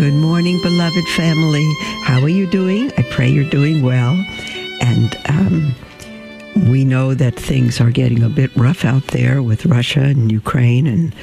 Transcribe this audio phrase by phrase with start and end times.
[0.00, 1.74] Good morning, beloved family.
[2.04, 2.90] How are you doing?
[2.96, 4.14] I pray you're doing well.
[4.80, 5.74] And um,
[6.70, 10.86] we know that things are getting a bit rough out there with Russia and Ukraine
[10.86, 11.14] and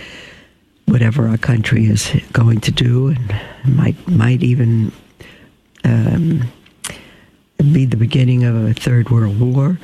[0.85, 4.91] whatever our country is going to do, and might might even
[5.83, 6.43] um,
[7.57, 9.79] be the beginning of a third world war.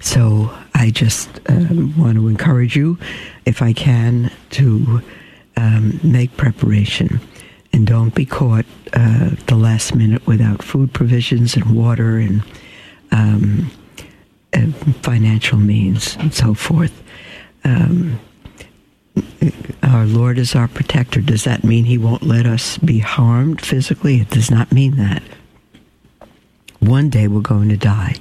[0.00, 2.98] So I just um, want to encourage you,
[3.46, 5.00] if I can, to
[5.56, 7.20] um, make preparation
[7.72, 12.42] and don't be caught uh, the last minute without food provisions and water and,
[13.12, 13.70] um,
[14.52, 17.02] and financial means and so forth.
[17.64, 18.20] Um,
[19.82, 21.20] our Lord is our protector.
[21.20, 24.20] Does that mean He won't let us be harmed physically?
[24.20, 25.22] It does not mean that.
[26.80, 28.14] One day we're going to die.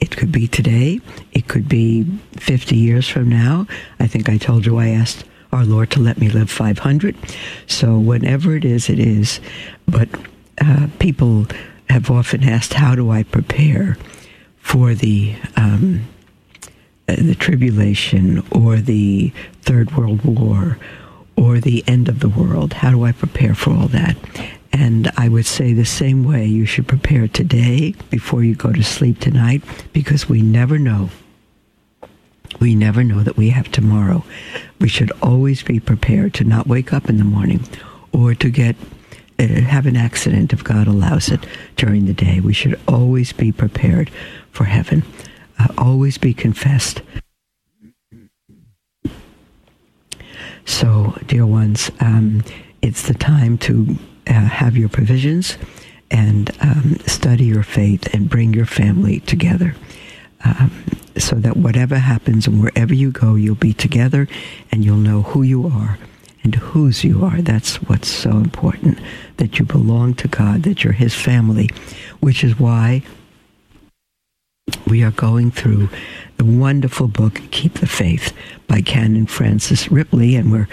[0.00, 1.00] It could be today.
[1.32, 2.04] It could be
[2.38, 3.66] 50 years from now.
[4.00, 7.16] I think I told you I asked our Lord to let me live 500.
[7.66, 9.40] So whenever it is, it is.
[9.86, 10.08] But
[10.60, 11.46] uh, people
[11.88, 13.96] have often asked, how do I prepare
[14.58, 16.06] for the um,
[17.08, 20.78] uh, the tribulation or the Third World War
[21.36, 22.74] or the end of the world?
[22.74, 24.16] How do I prepare for all that?
[24.72, 28.84] And I would say the same way you should prepare today before you go to
[28.84, 29.62] sleep tonight
[29.92, 31.10] because we never know
[32.58, 34.24] we never know that we have tomorrow.
[34.80, 37.60] We should always be prepared to not wake up in the morning
[38.12, 38.76] or to get
[39.38, 42.40] uh, have an accident if God allows it during the day.
[42.40, 44.10] We should always be prepared
[44.50, 45.04] for heaven.
[45.58, 47.02] Uh, always be confessed.
[50.66, 52.44] So, dear ones, um,
[52.82, 53.96] it's the time to
[54.26, 55.56] uh, have your provisions
[56.10, 59.74] and um, study your faith and bring your family together
[60.44, 60.70] um,
[61.16, 64.26] so that whatever happens and wherever you go, you'll be together
[64.70, 65.98] and you'll know who you are
[66.42, 67.42] and whose you are.
[67.42, 68.98] That's what's so important
[69.36, 71.68] that you belong to God, that you're His family,
[72.20, 73.02] which is why
[74.86, 75.88] we are going through
[76.36, 78.34] the wonderful book Keep the Faith
[78.66, 80.68] by Canon Francis Ripley, and we're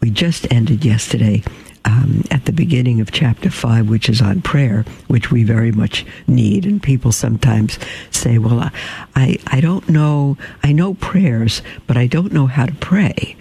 [0.00, 1.42] we just ended yesterday
[1.84, 6.06] um, at the beginning of chapter five, which is on prayer, which we very much
[6.26, 6.64] need.
[6.64, 7.78] And people sometimes
[8.10, 8.70] say, "Well,
[9.16, 10.36] I I don't know.
[10.62, 13.36] I know prayers, but I don't know how to pray."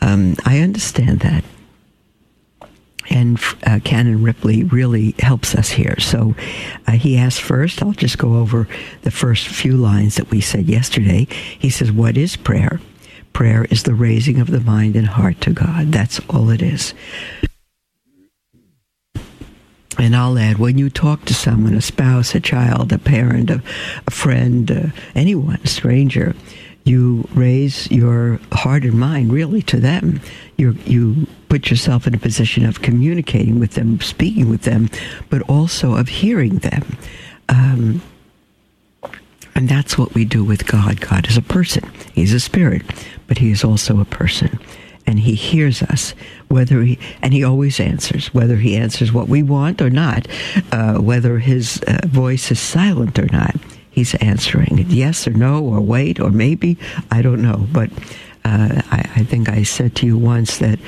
[0.00, 1.44] Um, I understand that.
[3.08, 5.98] And uh, Canon Ripley really helps us here.
[6.00, 6.34] So
[6.86, 8.66] uh, he asks first, I'll just go over
[9.02, 11.26] the first few lines that we said yesterday.
[11.58, 12.80] He says, What is prayer?
[13.32, 15.92] Prayer is the raising of the mind and heart to God.
[15.92, 16.94] That's all it is.
[19.98, 23.62] And I'll add, when you talk to someone, a spouse, a child, a parent, a,
[24.06, 26.34] a friend, uh, anyone, a stranger,
[26.84, 30.20] you raise your heart and mind really to them.
[30.56, 34.88] you you put yourself in a position of communicating with them, speaking with them,
[35.30, 36.96] but also of hearing them.
[37.48, 38.02] Um,
[39.54, 41.00] and that's what we do with God.
[41.00, 41.90] God is a person.
[42.12, 42.82] He's a spirit,
[43.26, 44.58] but he is also a person
[45.06, 46.14] and he hears us
[46.48, 50.26] whether he and he always answers whether he answers what we want or not
[50.72, 53.54] uh, whether his uh, voice is silent or not
[53.90, 56.76] he's answering yes or no or wait or maybe
[57.10, 57.66] i don't know.
[57.72, 57.90] But
[58.44, 60.78] uh, I, I, think i said to you once that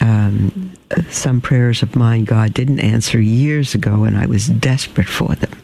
[0.00, 0.72] um,
[1.08, 5.58] some prayers of mine god didn't answer years ago and i was desperate for them.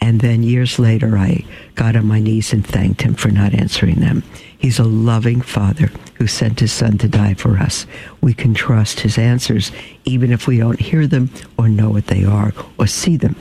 [0.00, 1.44] And then years later i
[1.74, 4.22] got on my knees and thanked him for not answering them
[4.62, 7.84] He's a loving Father who sent His Son to die for us.
[8.20, 9.72] We can trust His answers,
[10.04, 13.34] even if we don't hear them or know what they are or see them.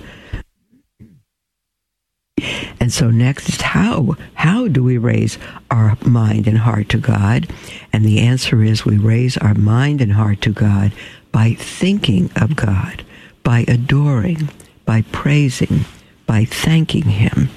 [2.79, 5.37] And so next how how do we raise
[5.69, 7.47] our mind and heart to God?
[7.93, 10.91] And the answer is we raise our mind and heart to God
[11.31, 13.05] by thinking of God,
[13.43, 14.49] by adoring,
[14.85, 15.85] by praising,
[16.25, 17.49] by thanking him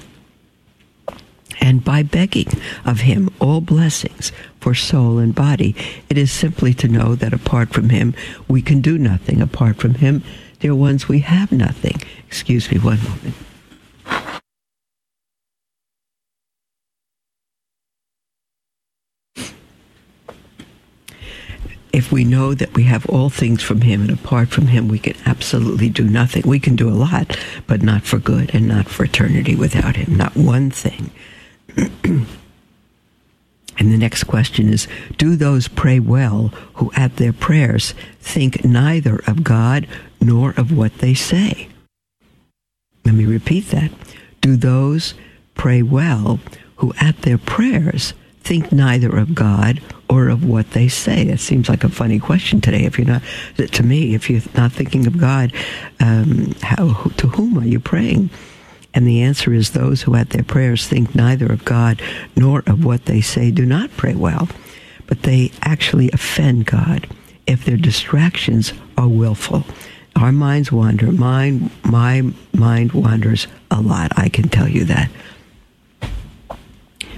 [1.61, 2.47] and by begging
[2.85, 5.75] of him all blessings for soul and body.
[6.09, 8.13] It is simply to know that apart from him,
[8.47, 9.41] we can do nothing.
[9.41, 10.23] Apart from him,
[10.59, 12.01] dear ones, we have nothing.
[12.27, 13.35] Excuse me one moment.
[21.95, 24.99] if we know that we have all things from Him and apart from Him, we
[24.99, 26.43] can absolutely do nothing.
[26.45, 30.17] We can do a lot, but not for good and not for eternity without Him.
[30.17, 31.09] Not one thing.
[32.03, 32.27] and
[33.77, 34.87] the next question is
[35.17, 39.87] Do those pray well who at their prayers think neither of God
[40.21, 41.69] nor of what they say?
[43.03, 43.91] Let me repeat that.
[44.41, 45.13] Do those
[45.53, 46.39] pray well
[46.77, 51.23] who at their prayers think neither of God or of what they say?
[51.23, 52.83] It seems like a funny question today.
[52.85, 53.21] If you're not,
[53.57, 55.53] to me, if you're not thinking of God,
[55.99, 58.29] um, how to whom are you praying?
[58.95, 62.01] And the answer is those who at their prayers think neither of God
[62.35, 64.49] nor of what they say do not pray well,
[65.05, 67.07] but they actually offend God
[67.45, 69.63] if their distractions are willful.
[70.15, 71.11] Our minds wander.
[71.11, 74.11] Mine, my mind wanders a lot.
[74.17, 75.11] I can tell you that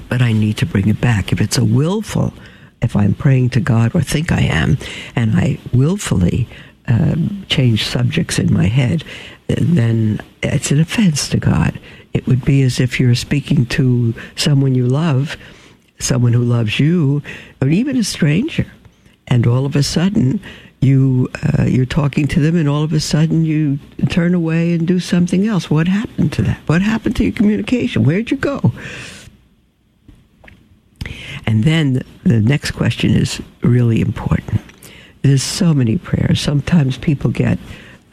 [0.09, 1.31] but I need to bring it back.
[1.31, 2.33] If it's a willful,
[2.81, 4.77] if I'm praying to God or think I am,
[5.15, 6.47] and I willfully
[6.88, 7.15] uh,
[7.50, 9.03] change subjects in my head,
[9.47, 11.79] then it's an offense to God.
[12.13, 15.38] It would be as if you're speaking to someone you love,
[15.99, 17.21] someone who loves you,
[17.61, 18.65] or even a stranger,
[19.27, 20.39] and all of a sudden
[20.81, 23.79] you uh, you're talking to them, and all of a sudden you
[24.09, 25.69] turn away and do something else.
[25.69, 26.59] What happened to that?
[26.67, 28.03] What happened to your communication?
[28.03, 28.71] Where'd you go?
[31.45, 34.61] And then the next question is really important.
[35.21, 36.41] There's so many prayers.
[36.41, 37.57] Sometimes people get,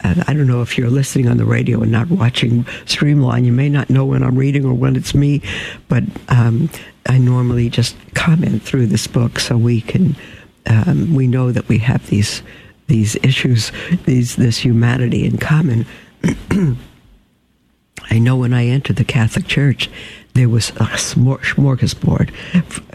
[0.01, 3.69] I don't know if you're listening on the radio and not watching Streamline, you may
[3.69, 5.41] not know when I'm reading or when it's me,
[5.87, 6.69] but um,
[7.07, 10.15] I normally just comment through this book so we can,
[10.67, 12.41] um, we know that we have these
[12.87, 13.71] these issues,
[14.05, 15.85] these this humanity in common.
[18.11, 19.89] I know when I entered the Catholic Church,
[20.33, 22.31] there was a smorgasbord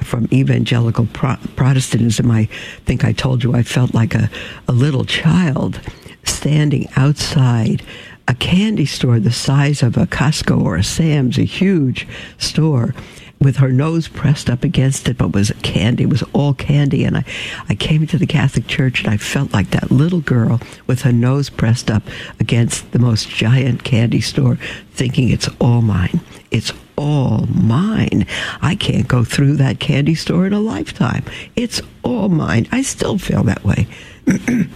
[0.05, 2.31] from evangelical Protestantism.
[2.31, 2.45] I
[2.85, 4.31] think I told you I felt like a,
[4.69, 5.81] a little child
[6.25, 7.83] standing outside
[8.29, 12.07] a candy store the size of a Costco or a Sam's, a huge
[12.39, 12.95] store,
[13.41, 16.05] with her nose pressed up against it, but was candy.
[16.05, 17.05] It was all candy.
[17.05, 17.25] And I,
[17.69, 21.13] I came to the Catholic Church and I felt like that little girl with her
[21.13, 22.03] nose pressed up
[22.39, 24.57] against the most giant candy store,
[24.93, 26.21] thinking it's all mine.
[26.51, 28.27] It's all mine.
[28.61, 31.25] I can't go through that candy store in a lifetime.
[31.57, 32.69] It's all mine.
[32.71, 33.89] I still feel that way.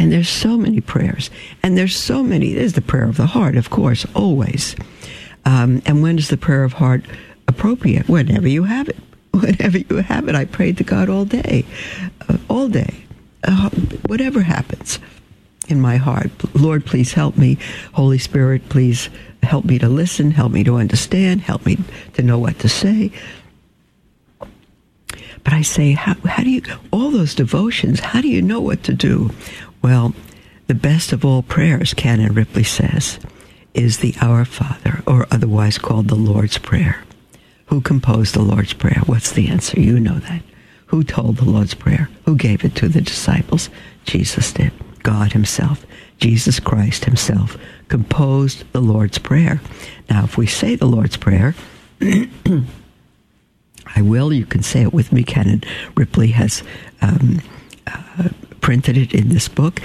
[0.00, 1.28] and there's so many prayers.
[1.62, 2.54] And there's so many.
[2.54, 4.74] There's the prayer of the heart, of course, always.
[5.44, 7.04] Um, and when is the prayer of heart
[7.46, 8.08] appropriate?
[8.08, 8.96] Whenever you have it.
[9.34, 10.34] Whenever you have it.
[10.34, 11.66] I pray to God all day,
[12.30, 13.04] uh, all day,
[13.44, 13.68] uh,
[14.06, 14.98] whatever happens
[15.68, 16.30] in my heart.
[16.54, 17.58] Lord, please help me.
[17.92, 19.10] Holy Spirit, please
[19.42, 21.76] help me to listen, help me to understand, help me
[22.14, 23.12] to know what to say.
[25.44, 28.82] But I say, how, how do you, all those devotions, how do you know what
[28.84, 29.30] to do?
[29.82, 30.14] Well,
[30.66, 33.18] the best of all prayers, Canon Ripley says,
[33.74, 37.02] is the Our Father, or otherwise called the Lord's Prayer.
[37.66, 39.02] Who composed the Lord's Prayer?
[39.06, 39.80] What's the answer?
[39.80, 40.42] You know that.
[40.86, 42.10] Who told the Lord's Prayer?
[42.24, 43.70] Who gave it to the disciples?
[44.04, 44.72] Jesus did.
[45.02, 45.86] God Himself,
[46.18, 47.56] Jesus Christ Himself,
[47.88, 49.60] composed the Lord's Prayer.
[50.10, 51.54] Now, if we say the Lord's Prayer,
[52.00, 55.24] I will, you can say it with me.
[55.24, 55.62] Canon
[55.96, 56.62] Ripley has
[57.00, 57.40] um,
[57.86, 58.28] uh,
[58.60, 59.80] printed it in this book,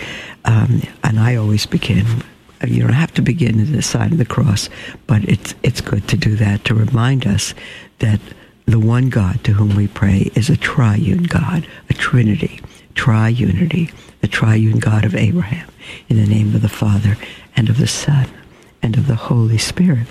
[0.46, 2.06] um, and I always begin.
[2.66, 4.70] You don't have to begin at the sign of the cross,
[5.08, 7.54] but it's it's good to do that to remind us
[8.00, 8.20] that
[8.66, 12.62] the one God to whom we pray is a triune God, a Trinity,
[12.96, 13.92] triunity
[14.26, 15.70] the triune God of Abraham,
[16.10, 17.16] in the name of the Father,
[17.56, 18.28] and of the Son,
[18.82, 20.08] and of the Holy Spirit.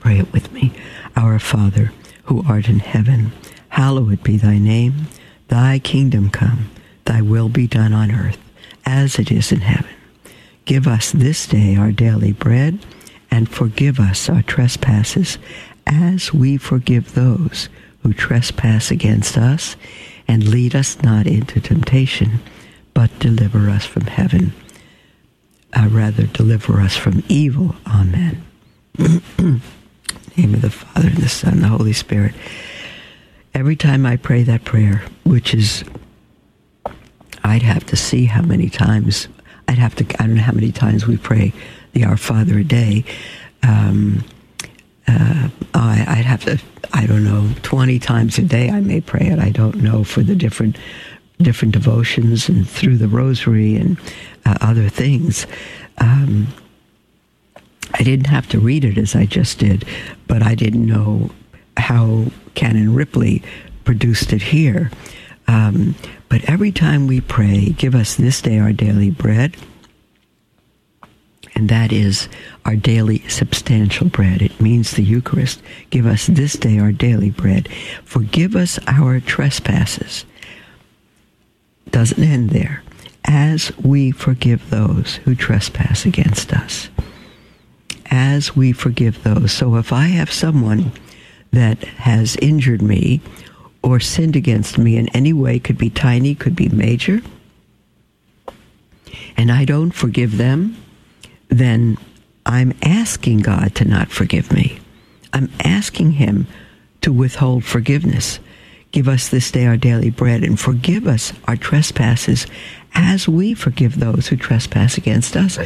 [0.00, 0.72] Pray it with me.
[1.14, 1.92] Our Father,
[2.24, 3.30] who art in heaven,
[3.68, 5.06] hallowed be thy name.
[5.46, 6.68] Thy kingdom come,
[7.12, 8.38] thy will be done on earth,
[8.86, 9.94] as it is in heaven.
[10.64, 12.78] Give us this day our daily bread,
[13.30, 15.36] and forgive us our trespasses,
[15.86, 17.68] as we forgive those
[18.02, 19.76] who trespass against us
[20.26, 22.40] and lead us not into temptation,
[22.94, 24.54] but deliver us from heaven.
[25.74, 27.74] Uh, rather, deliver us from evil.
[27.86, 28.42] Amen.
[28.98, 32.34] name of the Father, and the Son, and the Holy Spirit.
[33.52, 35.84] Every time I pray that prayer, which is,
[37.44, 39.28] I'd have to see how many times,
[39.68, 41.52] I'd have to, I don't know how many times we pray
[41.92, 43.04] the Our Father a day.
[43.62, 44.24] Um,
[45.08, 46.60] uh, I, I'd have to,
[46.92, 49.38] I don't know, 20 times a day I may pray it.
[49.38, 50.76] I don't know for the different
[51.40, 53.98] different devotions and through the rosary and
[54.46, 55.46] uh, other things.
[55.98, 56.46] Um,
[57.94, 59.84] I didn't have to read it as I just did,
[60.28, 61.30] but I didn't know
[61.76, 63.42] how Canon Ripley
[63.84, 64.90] produced it here.
[65.52, 65.94] Um,
[66.30, 69.54] but every time we pray, give us this day our daily bread,
[71.54, 72.26] and that is
[72.64, 74.40] our daily substantial bread.
[74.40, 75.60] It means the Eucharist.
[75.90, 77.68] Give us this day our daily bread.
[78.02, 80.24] Forgive us our trespasses.
[81.90, 82.82] Doesn't end there.
[83.26, 86.88] As we forgive those who trespass against us.
[88.10, 89.52] As we forgive those.
[89.52, 90.92] So if I have someone
[91.50, 93.20] that has injured me
[93.82, 97.20] or sinned against me in any way, could be tiny, could be major,
[99.36, 100.76] and I don't forgive them,
[101.48, 101.98] then
[102.46, 104.78] I'm asking God to not forgive me.
[105.32, 106.46] I'm asking Him
[107.00, 108.38] to withhold forgiveness.
[108.90, 112.46] Give us this day our daily bread and forgive us our trespasses
[112.94, 115.58] as we forgive those who trespass against us.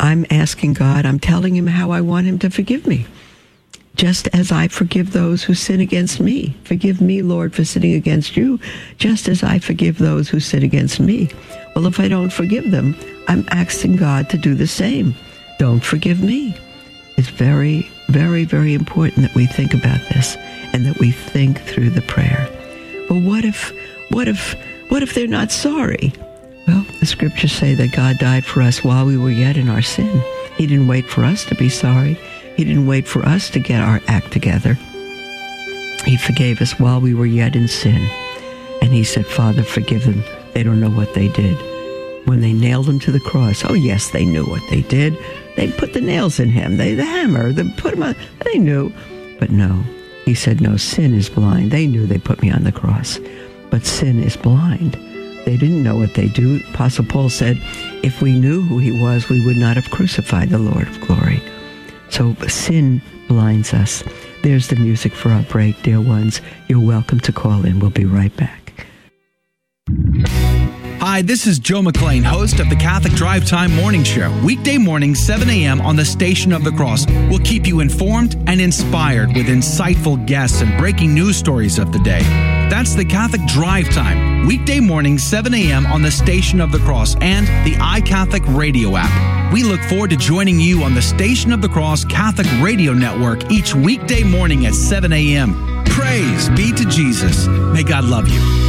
[0.00, 3.06] I'm asking God, I'm telling Him how I want Him to forgive me
[3.96, 6.56] just as I forgive those who sin against me.
[6.64, 8.58] Forgive me, Lord, for sinning against you,
[8.98, 11.30] just as I forgive those who sin against me.
[11.74, 12.96] Well, if I don't forgive them,
[13.28, 15.14] I'm asking God to do the same.
[15.58, 16.56] Don't forgive me.
[17.16, 20.36] It's very, very, very important that we think about this
[20.72, 22.48] and that we think through the prayer.
[23.08, 23.72] But what if,
[24.10, 24.56] what if,
[24.90, 26.12] what if they're not sorry?
[26.66, 29.82] Well, the scriptures say that God died for us while we were yet in our
[29.82, 30.22] sin.
[30.56, 32.18] He didn't wait for us to be sorry.
[32.56, 34.74] He didn't wait for us to get our act together.
[36.04, 38.08] He forgave us while we were yet in sin.
[38.82, 40.22] And he said, Father, forgive them.
[40.52, 41.56] They don't know what they did.
[42.26, 45.16] When they nailed him to the cross, oh, yes, they knew what they did.
[45.56, 48.92] They put the nails in him, they, the hammer, they put him on, they knew.
[49.38, 49.82] But no,
[50.24, 51.70] he said, no, sin is blind.
[51.70, 53.18] They knew they put me on the cross.
[53.70, 54.94] But sin is blind.
[55.44, 56.60] They didn't know what they do.
[56.70, 57.58] Apostle Paul said,
[58.02, 61.42] if we knew who he was, we would not have crucified the Lord of glory.
[62.10, 64.04] So sin blinds us.
[64.42, 66.40] There's the music for our break, dear ones.
[66.68, 67.80] You're welcome to call in.
[67.80, 68.63] We'll be right back.
[71.06, 74.34] Hi, this is Joe McLean, host of the Catholic Drive Time Morning Show.
[74.42, 75.82] Weekday morning, 7 a.m.
[75.82, 77.06] on the Station of the Cross.
[77.28, 81.98] We'll keep you informed and inspired with insightful guests and breaking news stories of the
[81.98, 82.20] day.
[82.70, 84.46] That's the Catholic Drive Time.
[84.46, 85.84] Weekday morning, 7 a.m.
[85.84, 89.52] on the Station of the Cross and the iCatholic radio app.
[89.52, 93.50] We look forward to joining you on the Station of the Cross Catholic Radio Network
[93.50, 95.84] each weekday morning at 7 a.m.
[95.84, 97.46] Praise be to Jesus.
[97.46, 98.63] May God love you.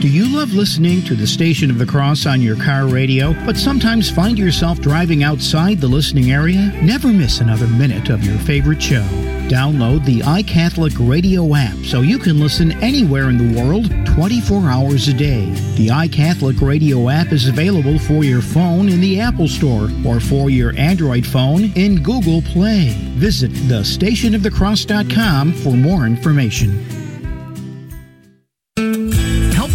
[0.00, 3.58] Do you love listening to the Station of the Cross on your car radio, but
[3.58, 6.72] sometimes find yourself driving outside the listening area?
[6.82, 9.06] Never miss another minute of your favorite show.
[9.50, 15.06] Download the iCatholic Radio app so you can listen anywhere in the world 24 hours
[15.08, 15.50] a day.
[15.76, 20.48] The iCatholic Radio app is available for your phone in the Apple Store or for
[20.48, 22.94] your Android phone in Google Play.
[23.16, 26.99] Visit thestationofthecross.com for more information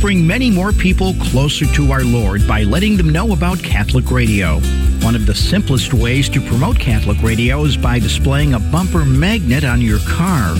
[0.05, 4.59] bring many more people closer to our Lord by letting them know about Catholic Radio.
[5.01, 9.63] One of the simplest ways to promote Catholic Radio is by displaying a bumper magnet
[9.63, 10.55] on your car.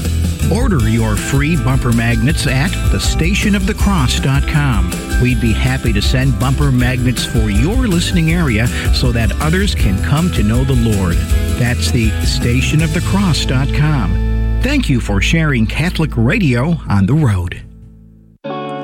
[0.52, 5.22] Order your free bumper magnets at thestationofthecross.com.
[5.22, 10.04] We'd be happy to send bumper magnets for your listening area so that others can
[10.04, 11.18] come to know the Lord.
[11.60, 14.62] That's the stationofthecross.com.
[14.64, 17.65] Thank you for sharing Catholic Radio on the road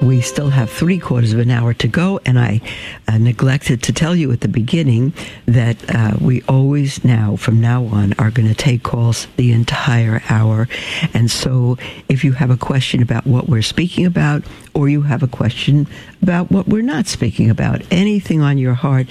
[0.00, 2.60] we still have three quarters of an hour to go, and I
[3.06, 5.12] uh, neglected to tell you at the beginning
[5.46, 10.22] that uh, we always now, from now on, are going to take calls the entire
[10.28, 10.68] hour.
[11.12, 11.76] And so,
[12.08, 14.42] if you have a question about what we're speaking about,
[14.74, 15.86] or you have a question
[16.22, 19.08] about what we're not speaking about, anything on your heart,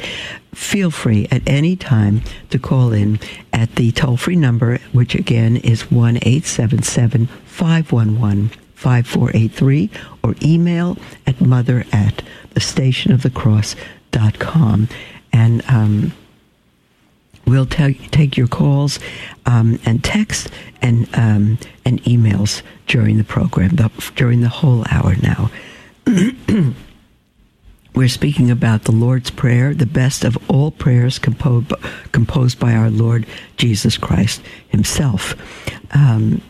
[0.54, 3.20] feel free at any time to call in
[3.54, 9.90] at the toll free number, which again is 1 877 511 5483
[10.24, 14.88] or email at mother at the station of the cross.com.
[15.34, 16.14] And um,
[17.46, 19.00] we'll ta- take your calls
[19.46, 20.50] um, and text
[20.82, 25.52] and, um, and emails during the program, the, during the whole hour now.
[27.94, 31.74] We're speaking about the Lord's Prayer, the best of all prayers composed,
[32.14, 33.26] composed by our Lord
[33.58, 35.36] Jesus Christ Himself.
[35.94, 36.42] Um,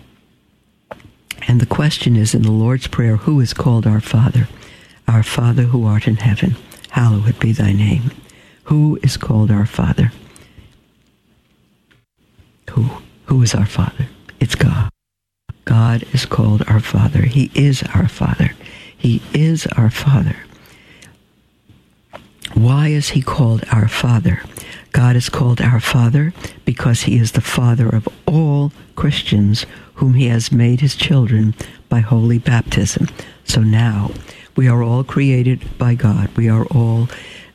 [1.47, 4.47] and the question is in the Lord's Prayer, who is called our Father?
[5.07, 6.55] Our Father who art in heaven,
[6.91, 8.11] hallowed be thy name.
[8.65, 10.11] Who is called our Father?
[12.71, 12.85] Who?
[13.25, 14.07] Who is our Father?
[14.39, 14.89] It's God.
[15.65, 17.23] God is called our Father.
[17.23, 18.51] He is our Father.
[18.97, 20.35] He is our Father.
[22.53, 24.41] Why is he called our Father?
[24.91, 26.33] God is called our Father
[26.65, 29.65] because he is the Father of all Christians
[29.95, 31.53] whom he has made his children
[31.89, 33.07] by holy baptism.
[33.43, 34.11] So now
[34.55, 36.29] we are all created by God.
[36.35, 37.07] We are all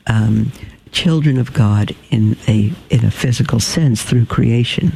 [0.07, 0.51] um,
[0.91, 4.93] children of God in a in a physical sense through creation.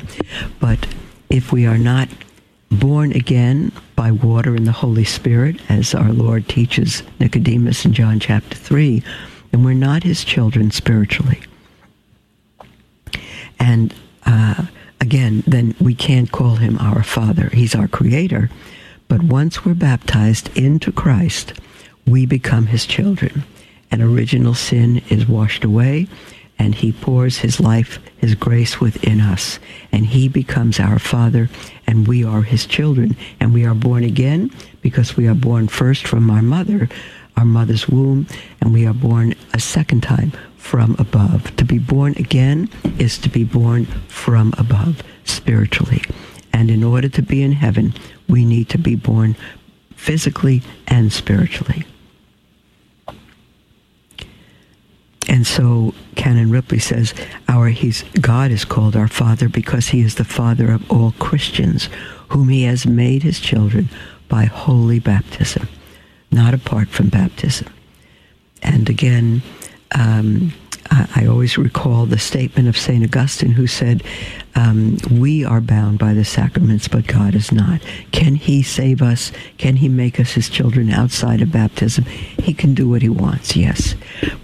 [0.59, 0.87] But
[1.29, 2.09] if we are not
[2.71, 8.19] born again by water and the Holy Spirit, as our Lord teaches Nicodemus in John
[8.19, 9.03] chapter three,
[9.51, 11.41] then we're not his children spiritually.
[13.59, 13.93] And
[14.25, 14.65] uh,
[15.01, 17.49] again, then we can't call him our Father.
[17.49, 18.49] He's our Creator.
[19.07, 21.53] But once we're baptized into Christ,
[22.05, 23.43] we become his children.
[23.91, 26.07] And original sin is washed away,
[26.59, 29.59] and he pours his life, his grace within us.
[29.91, 31.49] And he becomes our Father,
[31.87, 33.17] and we are his children.
[33.39, 34.51] And we are born again
[34.81, 36.87] because we are born first from our mother,
[37.35, 38.27] our mother's womb,
[38.61, 41.55] and we are born a second time from above.
[41.55, 46.03] To be born again is to be born from above spiritually.
[46.53, 47.93] And in order to be in heaven,
[48.27, 49.35] we need to be born
[49.95, 51.85] physically and spiritually.
[55.27, 57.13] And so Canon Ripley says,
[57.47, 61.87] "Our he's God is called our Father because He is the Father of all Christians,
[62.29, 63.89] whom He has made His children
[64.27, 65.67] by holy baptism,
[66.31, 67.67] not apart from baptism."
[68.63, 69.41] And again,
[69.91, 70.53] um,
[70.91, 74.03] I, always recall the statement of Saint Augustine, who said,
[74.55, 77.81] um, "We are bound by the sacraments, but God is not.
[78.11, 79.31] Can He save us?
[79.57, 82.05] Can He make us His children outside of baptism?
[82.05, 83.95] He can do what He wants, yes.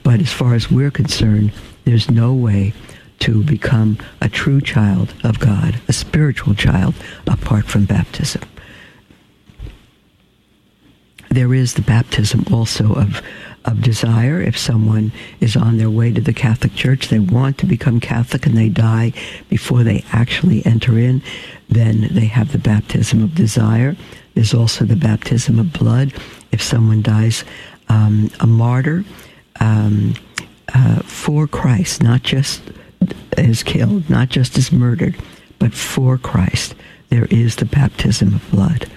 [0.04, 1.52] But as far as we're concerned,
[1.86, 2.74] there's no way."
[3.20, 8.42] To become a true child of God, a spiritual child, apart from baptism
[11.36, 13.22] there is the baptism also of
[13.66, 14.40] of desire.
[14.42, 18.46] If someone is on their way to the Catholic Church, they want to become Catholic
[18.46, 19.12] and they die
[19.50, 21.22] before they actually enter in,
[21.68, 23.96] then they have the baptism of desire.
[24.36, 26.14] There's also the baptism of blood.
[26.52, 27.44] If someone dies
[27.90, 29.04] um, a martyr
[29.60, 30.14] um,
[30.74, 32.62] uh, for Christ, not just
[33.38, 35.16] is killed, not just is murdered,
[35.60, 36.76] but for Christ,
[37.10, 38.90] there is the baptism of blood.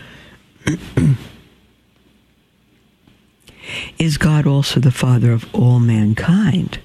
[3.99, 6.79] Is God also the Father of all mankind?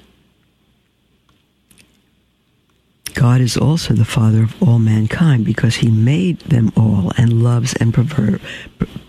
[3.13, 7.74] God is also the Father of all mankind because He made them all and loves
[7.76, 7.93] and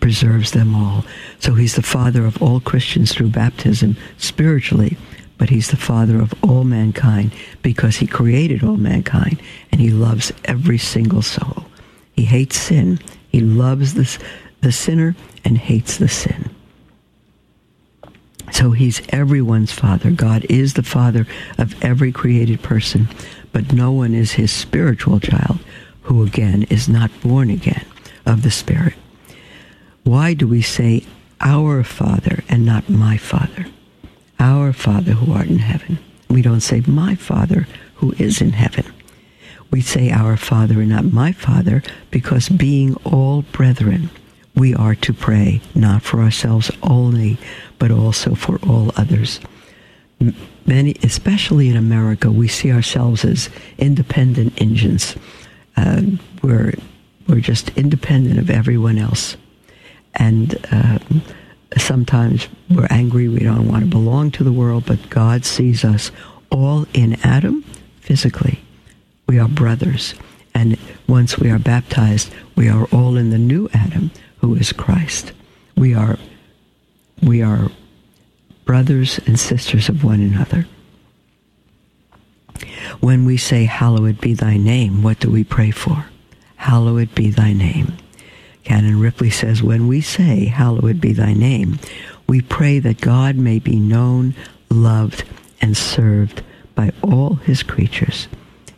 [0.00, 1.04] preserves them all.
[1.38, 4.96] So He's the Father of all Christians through baptism spiritually,
[5.38, 7.32] but He's the Father of all mankind
[7.62, 9.40] because He created all mankind
[9.72, 11.64] and He loves every single soul.
[12.12, 13.00] He hates sin.
[13.28, 14.18] He loves this,
[14.60, 16.53] the sinner and hates the sin.
[18.52, 20.10] So he's everyone's father.
[20.10, 21.26] God is the father
[21.58, 23.08] of every created person,
[23.52, 25.58] but no one is his spiritual child,
[26.02, 27.86] who again is not born again
[28.26, 28.94] of the Spirit.
[30.04, 31.04] Why do we say
[31.40, 33.66] our Father and not my Father?
[34.38, 35.98] Our Father who art in heaven.
[36.28, 38.84] We don't say my Father who is in heaven.
[39.70, 44.10] We say our Father and not my Father because being all brethren,
[44.54, 47.38] we are to pray not for ourselves only,
[47.78, 49.40] but also for all others.
[50.66, 55.16] Many, especially in America, we see ourselves as independent engines.
[55.76, 56.02] Uh,
[56.42, 56.74] we're
[57.28, 59.36] we're just independent of everyone else,
[60.14, 60.98] and uh,
[61.76, 63.28] sometimes we're angry.
[63.28, 66.10] We don't want to belong to the world, but God sees us
[66.50, 67.62] all in Adam
[68.00, 68.60] physically.
[69.26, 70.14] We are brothers,
[70.54, 75.32] and once we are baptized, we are all in the new Adam, who is Christ.
[75.76, 76.18] We are
[77.22, 77.70] we are
[78.64, 80.66] brothers and sisters of one another.
[83.00, 86.06] When we say, Hallowed be thy name, what do we pray for?
[86.56, 87.96] Hallowed be thy name.
[88.64, 91.78] Canon Ripley says, When we say, Hallowed be thy name,
[92.26, 94.34] we pray that God may be known,
[94.70, 95.24] loved,
[95.60, 96.42] and served
[96.74, 98.28] by all his creatures,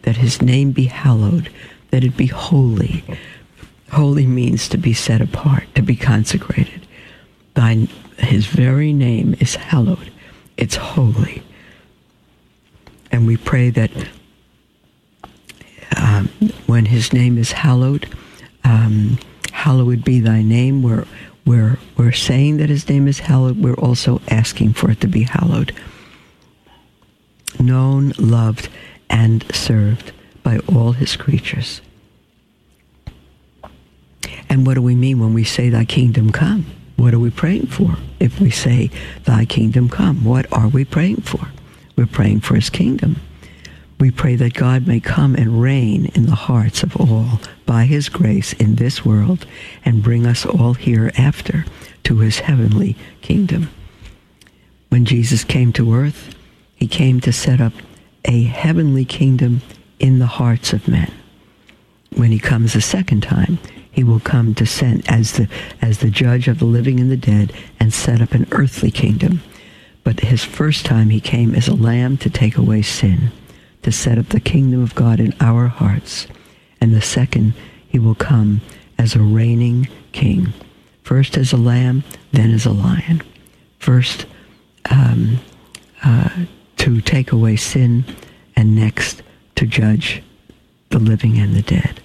[0.03, 1.51] that his name be hallowed,
[1.91, 3.05] that it be holy.
[3.93, 6.87] Holy means to be set apart, to be consecrated.
[7.55, 10.11] Thy, his very name is hallowed.
[10.57, 11.43] It's holy.
[13.13, 13.91] And we pray that
[15.97, 16.29] um,
[16.67, 18.09] when his name is hallowed,
[18.65, 19.19] um,
[19.53, 20.83] hallowed be thy name.
[20.83, 21.07] We're,
[21.45, 23.63] we're, we're saying that his name is hallowed.
[23.63, 25.73] We're also asking for it to be hallowed.
[27.59, 28.69] Known, loved,
[29.09, 31.81] and served by all his creatures.
[34.49, 36.67] And what do we mean when we say, Thy kingdom come?
[36.97, 37.97] What are we praying for?
[38.19, 38.91] If we say,
[39.25, 41.49] Thy kingdom come, what are we praying for?
[41.95, 43.17] We're praying for His kingdom.
[43.99, 48.09] We pray that God may come and reign in the hearts of all by His
[48.09, 49.47] grace in this world
[49.85, 51.65] and bring us all hereafter
[52.05, 53.71] to His heavenly kingdom.
[54.89, 56.35] When Jesus came to earth,
[56.75, 57.73] He came to set up
[58.25, 59.63] a heavenly kingdom
[59.99, 61.13] in the hearts of men.
[62.15, 63.59] When He comes a second time,
[63.97, 65.49] he will come to send as the
[65.81, 69.41] as the judge of the living and the dead and set up an earthly kingdom.
[70.05, 73.33] But his first time he came as a lamb to take away sin,
[73.85, 76.27] to set up the kingdom of God in our hearts.
[76.79, 77.55] And the second
[77.89, 78.61] he will come
[78.99, 80.53] as a reigning king,
[81.03, 83.23] first as a lamb, then as a lion.
[83.79, 84.27] First
[84.91, 85.39] um,
[86.05, 86.29] uh,
[86.77, 88.05] to take away sin,
[88.55, 89.23] and next
[89.55, 90.23] to judge
[90.91, 92.03] the living and the dead.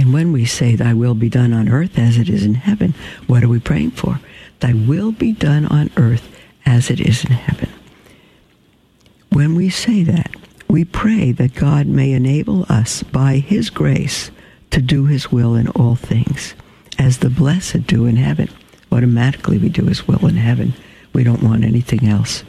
[0.00, 2.94] And when we say, Thy will be done on earth as it is in heaven,
[3.26, 4.18] what are we praying for?
[4.60, 6.34] Thy will be done on earth
[6.64, 7.68] as it is in heaven.
[9.30, 10.34] When we say that,
[10.68, 14.30] we pray that God may enable us by His grace
[14.70, 16.54] to do His will in all things,
[16.98, 18.48] as the blessed do in heaven.
[18.90, 20.72] Automatically, we do His will in heaven.
[21.12, 22.42] We don't want anything else.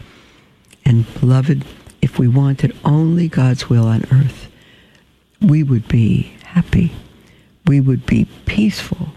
[0.86, 1.66] And, beloved,
[2.02, 4.50] if we wanted only God's will on earth,
[5.42, 6.94] we would be happy
[7.66, 9.10] we would be peaceful.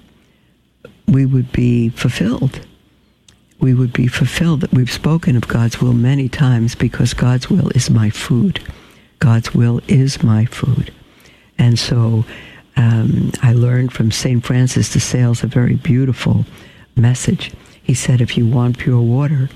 [1.06, 2.60] We would be fulfilled.
[3.60, 4.60] We would be fulfilled.
[4.60, 8.60] That we've spoken of God's will many times because God's will is my food.
[9.18, 10.92] God's will is my food.
[11.58, 12.24] And so
[12.76, 14.44] um, I learned from St.
[14.44, 16.44] Francis de Sales a very beautiful
[16.96, 17.52] message.
[17.82, 19.48] He said, if you want pure water,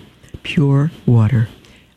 [0.42, 1.48] pure water,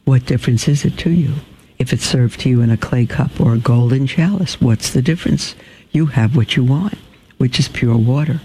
[0.06, 1.36] what difference is it to you?
[1.78, 5.02] If it's served to you in a clay cup or a golden chalice, what's the
[5.02, 5.56] difference?
[5.92, 6.98] You have what you want,
[7.38, 8.42] which is pure water.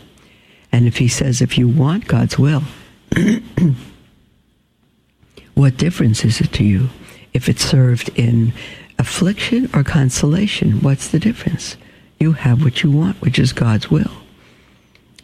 [0.73, 2.63] And if he says, if you want God's will,
[5.55, 6.91] what difference is it to you
[7.33, 8.53] if it's served in
[8.99, 10.81] affliction or consolation?
[10.81, 11.77] What's the difference?
[12.19, 14.11] You have what you want, which is God's will.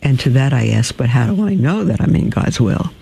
[0.02, 2.92] And to that I ask, but how do I know that I'm in God's will?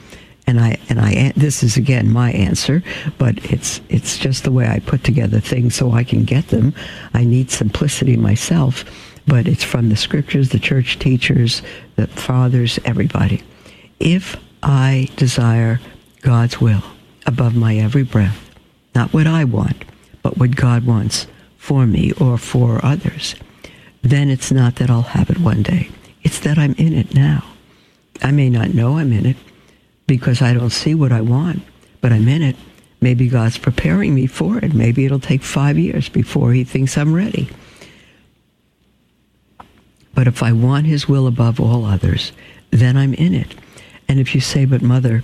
[0.50, 2.82] And I and I this is again my answer,
[3.18, 6.74] but it's it's just the way I put together things so I can get them.
[7.14, 8.84] I need simplicity myself
[9.30, 11.62] but it's from the scriptures, the church teachers,
[11.94, 13.40] the fathers, everybody.
[14.00, 15.78] If I desire
[16.22, 16.82] God's will
[17.26, 18.50] above my every breath,
[18.92, 19.84] not what I want,
[20.22, 23.36] but what God wants for me or for others,
[24.02, 25.90] then it's not that I'll have it one day.
[26.24, 27.44] It's that I'm in it now.
[28.22, 29.36] I may not know I'm in it
[30.10, 31.62] because I don't see what I want,
[32.00, 32.56] but I'm in it.
[33.00, 34.74] Maybe God's preparing me for it.
[34.74, 37.48] Maybe it'll take five years before He thinks I'm ready.
[40.12, 42.32] But if I want His will above all others,
[42.72, 43.54] then I'm in it.
[44.08, 45.22] And if you say, but mother,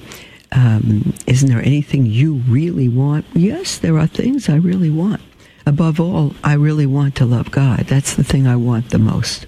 [0.53, 3.27] um, isn't there anything you really want?
[3.35, 5.21] Yes, there are things I really want.
[5.67, 7.87] Above all, I really want to love God.
[7.89, 9.47] That's the thing I want the most.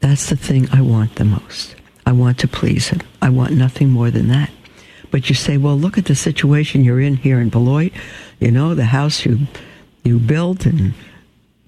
[0.00, 1.76] That's the thing I want the most.
[2.08, 3.02] I want to please Him.
[3.20, 4.50] I want nothing more than that.
[5.10, 7.92] But you say, well, look at the situation you're in here in Beloit.
[8.40, 9.40] You know, the house you
[10.04, 10.94] you built in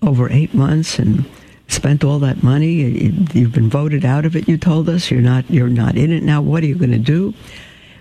[0.00, 1.26] over eight months, and
[1.68, 2.72] spent all that money.
[3.34, 4.48] You've been voted out of it.
[4.48, 6.40] You told us you're not you're not in it now.
[6.40, 7.34] What are you going to do?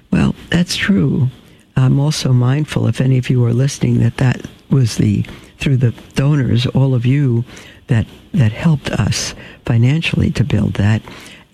[0.10, 1.28] Well, that's true.
[1.76, 5.26] I'm also mindful, if any of you are listening, that that was the
[5.58, 7.44] through the donors, all of you
[7.88, 11.02] that that helped us financially to build that,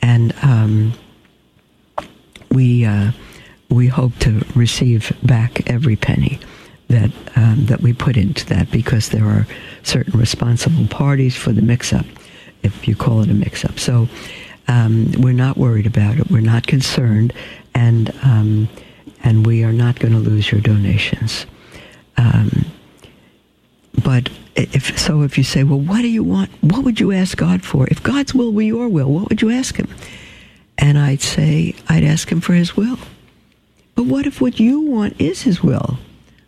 [0.01, 0.93] and um,
[2.51, 3.11] we uh,
[3.69, 6.39] we hope to receive back every penny
[6.87, 9.47] that um, that we put into that because there are
[9.83, 12.05] certain responsible parties for the mix-up,
[12.63, 13.79] if you call it a mix-up.
[13.79, 14.07] So
[14.67, 16.29] um, we're not worried about it.
[16.29, 17.33] We're not concerned,
[17.73, 18.69] and um,
[19.23, 21.45] and we are not going to lose your donations.
[24.03, 26.51] But if so, if you say, well, what do you want?
[26.61, 27.87] What would you ask God for?
[27.87, 29.93] If God's will were your will, what would you ask Him?
[30.77, 32.99] And I'd say, I'd ask Him for His will.
[33.95, 35.97] But what if what you want is His will?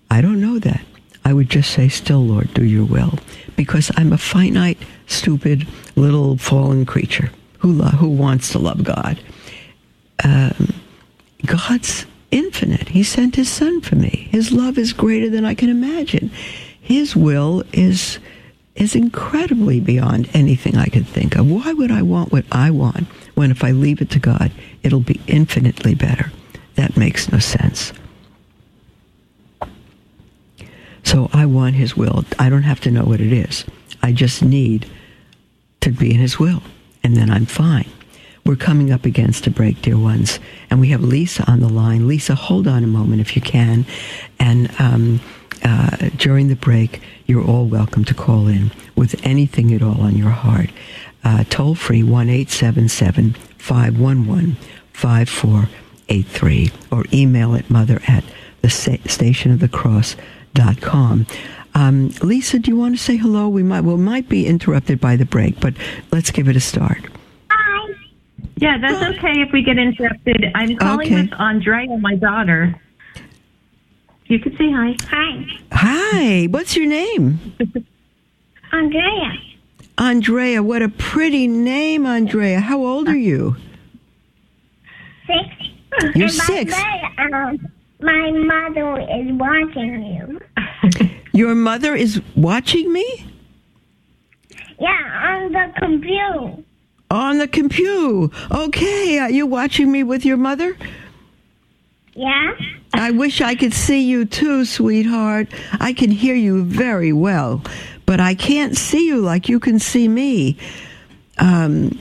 [0.10, 0.82] I don't know that.
[1.26, 3.20] I would just say, still, Lord, do your will.
[3.56, 9.20] Because I'm a finite, stupid, little fallen creature who, lo- who wants to love God.
[10.24, 10.74] Um,
[11.46, 12.90] God's infinite.
[12.90, 14.30] He sent His Son for me.
[14.32, 16.32] His love is greater than I can imagine.
[16.88, 18.18] His will is
[18.76, 21.52] is incredibly beyond anything I could think of.
[21.52, 25.02] Why would I want what I want when if I leave it to God, it'll
[25.02, 26.32] be infinitely better?
[26.76, 27.92] That makes no sense.
[31.04, 32.24] So I want His will.
[32.40, 33.66] I don't have to know what it is.
[34.02, 34.90] I just need
[35.82, 36.64] to be in His will,
[37.04, 37.90] and then I'm fine.
[38.46, 42.08] We're coming up against a break, dear ones, and we have Lisa on the line.
[42.08, 43.86] Lisa, hold on a moment if you can,
[44.40, 45.20] and um,
[45.64, 50.16] uh, during the break, you're all welcome to call in with anything at all on
[50.16, 50.70] your heart.
[51.24, 54.56] Uh, toll free one eight seven seven five one one
[54.94, 55.68] five four
[56.10, 58.24] eight three, or email at mother at
[58.62, 60.16] the station of the cross
[60.54, 61.26] dot com.
[61.76, 63.48] Um, Lisa, do you want to say hello?
[63.50, 65.74] We might well might be interrupted by the break, but
[66.12, 67.02] let's give it a start.
[67.52, 67.94] Hi.
[68.56, 70.46] Yeah, that's okay if we get interrupted.
[70.56, 71.22] I'm calling Okay.
[71.24, 72.74] with Andrea, my daughter.
[74.28, 74.96] You could say hi.
[75.10, 77.40] Hi, Hi, what's your name?
[78.72, 79.34] Andrea.
[79.98, 80.62] Andrea.
[80.64, 82.60] What a pretty name, Andrea.
[82.60, 83.56] How old are you?
[85.26, 86.14] Six.
[86.16, 86.76] You're and six.
[86.76, 87.68] the way, um,
[88.02, 91.10] my mother is watching you.
[91.34, 93.06] Your mother is watching me
[94.80, 94.90] Yeah,
[95.36, 96.64] on the computer.
[97.12, 98.34] on the computer.
[98.52, 100.76] Okay, are you watching me with your mother?
[102.18, 102.56] Yeah?
[102.94, 105.50] I wish I could see you too, sweetheart.
[105.80, 107.62] I can hear you very well,
[108.08, 110.58] but I can't see you like you can see me.
[111.38, 112.00] Um,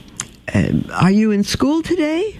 [0.53, 2.39] uh, are you in school today?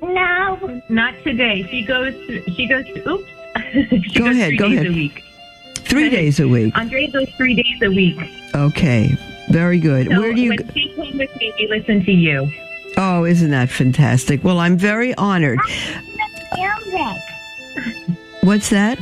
[0.00, 0.80] No.
[0.88, 1.66] Not today.
[1.70, 2.14] She goes.
[2.56, 2.86] She goes.
[3.06, 3.28] Oops.
[3.72, 4.86] she Go goes ahead, Three go days ahead.
[4.86, 5.22] A week.
[5.76, 6.76] Three days a week.
[6.78, 8.18] Andrea goes three days a week.
[8.54, 9.14] Okay,
[9.50, 10.08] very good.
[10.08, 10.50] So Where do you?
[10.50, 12.50] when she came with me, we listened to you.
[12.96, 14.42] Oh, isn't that fantastic?
[14.42, 15.58] Well, I'm very honored.
[16.56, 17.22] Music.
[18.42, 18.98] What's that?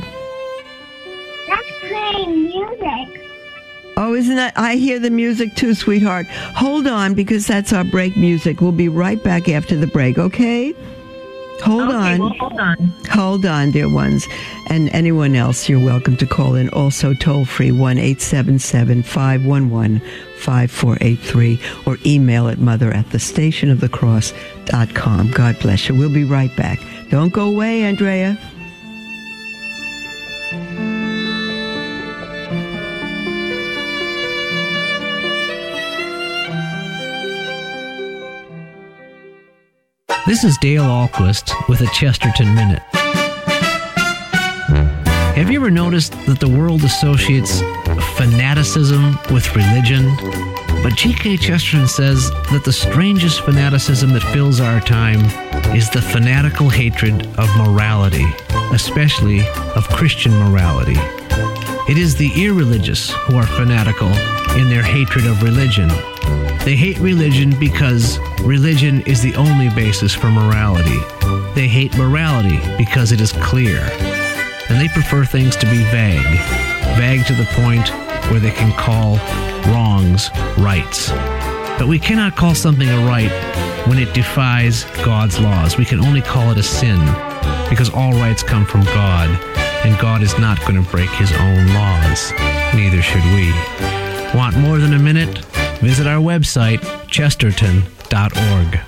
[1.47, 3.23] That's playing music.
[3.95, 4.53] Oh, isn't that?
[4.55, 6.27] I hear the music too, sweetheart.
[6.27, 8.61] Hold on, because that's our break music.
[8.61, 10.75] We'll be right back after the break, okay?
[11.63, 12.19] Hold okay, on.
[12.19, 12.77] well, hold on.
[13.09, 14.27] Hold on, dear ones.
[14.67, 16.69] And anyone else, you're welcome to call in.
[16.69, 19.99] Also, toll free 1 877 511
[20.37, 25.31] 5483 or email at mother at the station of the cross.com.
[25.31, 25.95] God bless you.
[25.95, 26.79] We'll be right back.
[27.09, 28.37] Don't go away, Andrea.
[40.27, 42.81] This is Dale Ahlquist with a Chesterton Minute.
[45.37, 47.61] Have you ever noticed that the world associates
[48.17, 50.13] fanaticism with religion?
[50.83, 51.37] But G.K.
[51.37, 55.23] Chesterton says that the strangest fanaticism that fills our time
[55.73, 58.25] is the fanatical hatred of morality,
[58.73, 60.97] especially of Christian morality.
[61.89, 64.09] It is the irreligious who are fanatical
[64.57, 65.89] in their hatred of religion.
[66.65, 70.99] They hate religion because religion is the only basis for morality.
[71.55, 73.79] They hate morality because it is clear.
[74.69, 76.39] And they prefer things to be vague,
[76.97, 77.89] vague to the point
[78.29, 79.17] where they can call
[79.71, 81.09] wrongs rights.
[81.79, 83.31] But we cannot call something a right
[83.87, 85.77] when it defies God's laws.
[85.77, 86.99] We can only call it a sin
[87.69, 89.29] because all rights come from God,
[89.85, 92.33] and God is not going to break his own laws.
[92.73, 93.51] Neither should we.
[94.37, 95.46] Want more than a minute?
[95.79, 98.79] Visit our website, chesterton.org.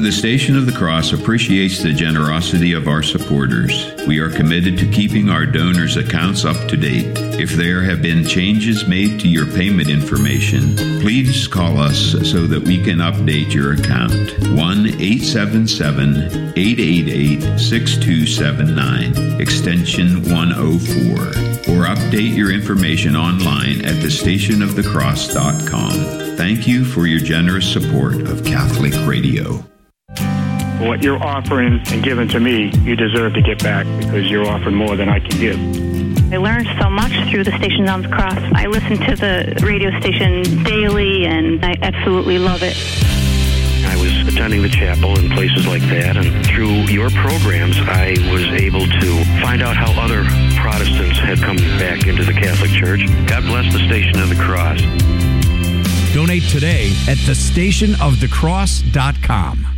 [0.00, 3.92] The Station of the Cross appreciates the generosity of our supporters.
[4.06, 7.18] We are committed to keeping our donors' accounts up to date.
[7.18, 12.62] If there have been changes made to your payment information, please call us so that
[12.62, 14.38] we can update your account.
[14.56, 21.47] 1 877 888 6279, extension 104.
[21.68, 26.36] Or update your information online at thestationofthecross.com.
[26.36, 29.62] Thank you for your generous support of Catholic Radio.
[30.80, 34.76] What you're offering and giving to me, you deserve to get back because you're offering
[34.76, 35.58] more than I can give.
[36.32, 38.38] I learned so much through the Station on the Cross.
[38.54, 42.76] I listen to the radio station daily, and I absolutely love it.
[43.86, 48.44] I was attending the chapel and places like that, and through your programs, I was
[48.60, 50.22] able to find out how other
[50.60, 53.06] Protestants had come back into the Catholic Church.
[53.26, 54.82] God bless the Station of the Cross.
[56.12, 59.77] Donate today at thestationofthecross.com.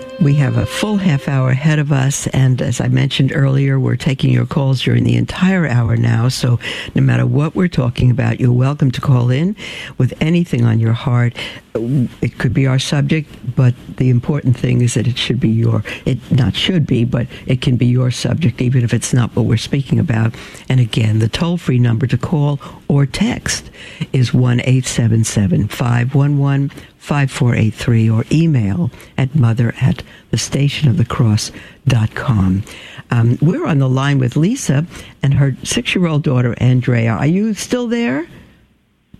[0.21, 3.95] We have a full half hour ahead of us, and as I mentioned earlier, we're
[3.95, 6.27] taking your calls during the entire hour now.
[6.29, 6.59] So,
[6.93, 9.55] no matter what we're talking about, you're welcome to call in
[9.97, 11.35] with anything on your heart.
[11.73, 15.83] It could be our subject, but the important thing is that it should be your,
[16.05, 19.45] it not should be, but it can be your subject, even if it's not what
[19.45, 20.35] we're speaking about.
[20.69, 23.71] And again, the toll free number to call or text
[24.13, 26.69] is 1 877 511
[27.01, 32.63] 5483 or email at mother at the stationofthecross.com.
[33.09, 34.85] Um, we're on the line with Lisa
[35.23, 37.13] and her six year old daughter, Andrea.
[37.13, 38.27] Are you still there?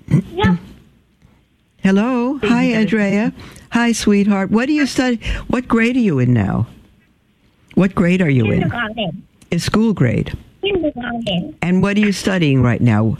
[0.07, 0.57] Yeah.
[1.83, 2.37] Hello.
[2.43, 3.33] Hi, Andrea.
[3.71, 4.51] Hi, sweetheart.
[4.51, 5.19] What do you study?
[5.47, 6.67] What grade are you in now?
[7.73, 8.59] What grade are you in?
[8.61, 9.25] Kindergarten.
[9.49, 10.37] Is school grade.
[10.61, 11.57] Kindergarten.
[11.63, 13.17] And what are you studying right now?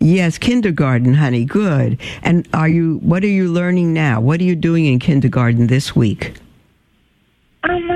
[0.00, 1.44] Yes, kindergarten, honey.
[1.44, 1.98] Good.
[2.22, 2.98] And are you?
[2.98, 4.20] What are you learning now?
[4.20, 6.34] What are you doing in kindergarten this week?
[7.64, 7.90] Um,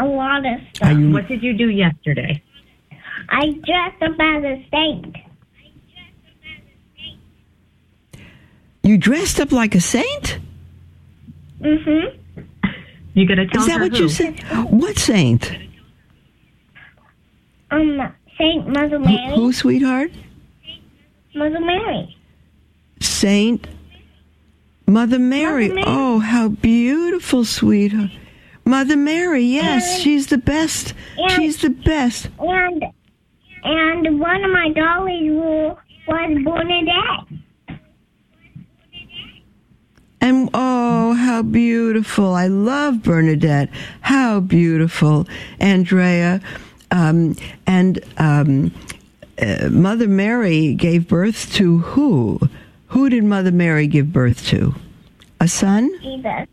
[0.00, 0.98] a lot of stuff.
[0.98, 1.12] You?
[1.12, 2.42] What did you do yesterday?
[3.28, 5.16] I dressed up as a saint.
[8.82, 10.38] You dressed up like a saint?
[11.60, 12.40] Mm-hmm.
[13.14, 13.62] You gonna tell me.
[13.62, 14.02] Is that her what who?
[14.02, 14.40] you said?
[14.70, 15.56] What saint?
[17.70, 19.34] Um, Saint Mother Who, Mary.
[19.34, 20.12] who, sweetheart?
[21.34, 22.16] Mother Mary.
[23.00, 23.66] Saint
[24.86, 25.68] Mother Mary.
[25.68, 25.82] Mary.
[25.86, 28.10] Oh, how beautiful, sweetheart.
[28.66, 30.94] Mother Mary, yes, And- she's the best.
[31.18, 32.28] and- She's the best.
[32.38, 32.84] And
[33.66, 35.78] and one of my dollies was
[36.44, 37.78] Bernadette.
[40.20, 42.34] And oh, how beautiful.
[42.34, 43.68] I love Bernadette.
[44.02, 45.26] How beautiful.
[45.60, 46.40] Andrea.
[46.90, 48.70] Um, and um,
[49.40, 52.40] uh, Mother Mary gave birth to who?
[52.88, 54.74] Who did Mother Mary give birth to?
[55.40, 55.90] A son?
[56.00, 56.46] Jesus.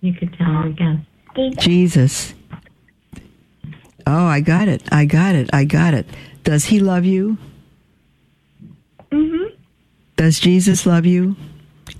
[0.00, 1.06] You could tell her again.
[1.34, 1.64] Jesus.
[1.64, 2.34] Jesus.
[4.06, 4.82] Oh, I got it.
[4.92, 5.50] I got it.
[5.52, 6.06] I got it.
[6.42, 7.38] Does he love you?
[9.10, 9.54] Mm-hmm.
[10.16, 11.36] Does Jesus love you?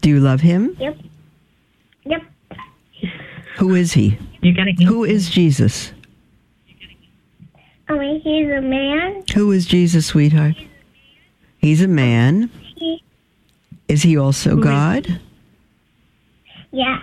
[0.03, 0.77] Do you love him?
[0.79, 0.99] Yep.
[2.05, 2.23] Yep.
[3.57, 4.19] Who is he?
[4.43, 4.73] You gotta.
[4.87, 5.93] Who is Jesus?
[7.89, 9.25] I mean, he's a man.
[9.35, 10.55] Who is Jesus, sweetheart?
[11.59, 12.51] He's a man.
[12.77, 13.03] He,
[13.89, 15.21] Is he also God?
[16.73, 17.03] yeah.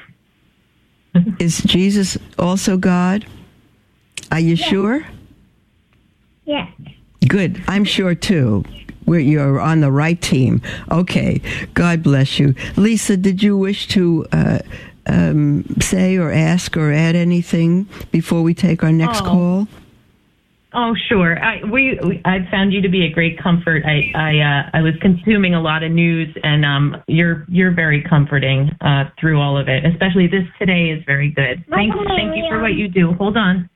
[1.39, 3.26] Is Jesus also God?
[4.32, 5.06] Are you sure?
[6.46, 6.70] Yeah.
[7.28, 7.62] Good.
[7.67, 8.63] I'm sure too.
[9.06, 10.62] We're, you're on the right team.
[10.89, 11.41] Okay.
[11.74, 12.56] God bless you.
[12.78, 14.60] Lisa, did you wish to uh,
[15.06, 19.26] um, say or ask or add anything before we take our next Oh.
[19.26, 19.67] call?
[20.73, 21.38] Oh, sure.
[21.38, 23.84] I we, we I found you to be a great comfort.
[23.86, 28.01] I I uh, I was consuming a lot of news, and um, you're you're very
[28.07, 29.84] comforting uh, through all of it.
[29.86, 31.65] Especially this today is very good.
[31.69, 33.12] Thank thank you for what you do.
[33.19, 33.69] Hold on,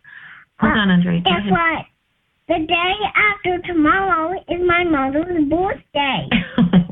[0.60, 1.20] hold on, Andre.
[1.20, 1.86] Guess what?
[2.48, 2.94] The day
[3.34, 6.30] after tomorrow is my mother's birthday.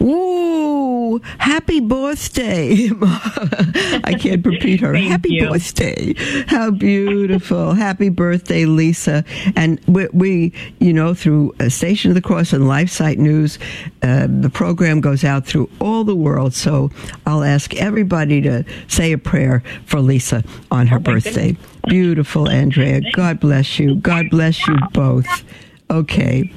[0.00, 2.88] Ooh, happy birthday.
[3.02, 4.94] I can't repeat her.
[4.94, 5.48] Happy you.
[5.48, 6.14] birthday.
[6.46, 7.74] How beautiful.
[7.74, 9.22] happy birthday, Lisa.
[9.56, 13.58] And we, we you know, through uh, Station of the Cross and LifeSite News,
[14.02, 16.54] uh, the program goes out through all the world.
[16.54, 16.90] So
[17.26, 21.54] I'll ask everybody to say a prayer for Lisa on her birthday.
[21.86, 23.02] Beautiful, Andrea.
[23.12, 23.96] God bless you.
[23.96, 25.44] God bless you both.
[25.90, 26.50] Okay.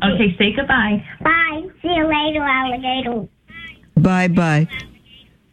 [0.00, 1.04] So, Okay, say goodbye.
[1.20, 1.62] bye.
[1.82, 3.28] See you later, alligator.
[3.96, 4.66] Bye bye.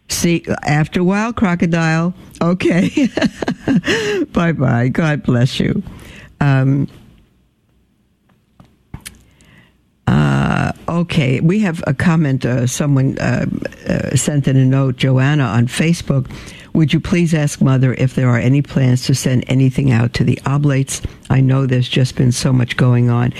[0.07, 2.13] See, after a while, crocodile.
[2.41, 2.89] Okay.
[4.33, 4.87] bye bye.
[4.87, 5.83] God bless you.
[6.41, 6.87] Um,
[10.07, 12.45] uh, okay, we have a comment.
[12.45, 13.45] Uh, someone uh,
[13.87, 16.27] uh, sent in a note, Joanna, on Facebook.
[16.73, 20.23] Would you please ask Mother if there are any plans to send anything out to
[20.23, 21.01] the oblates?
[21.29, 23.33] I know there's just been so much going on.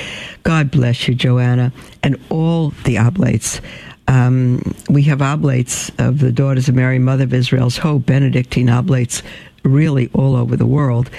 [0.44, 1.72] God bless you, Joanna,
[2.04, 3.62] and all the oblates.
[4.08, 9.22] Um, we have oblates of the Daughters of Mary, Mother of Israel's Hope, Benedictine oblates,
[9.64, 11.10] really all over the world.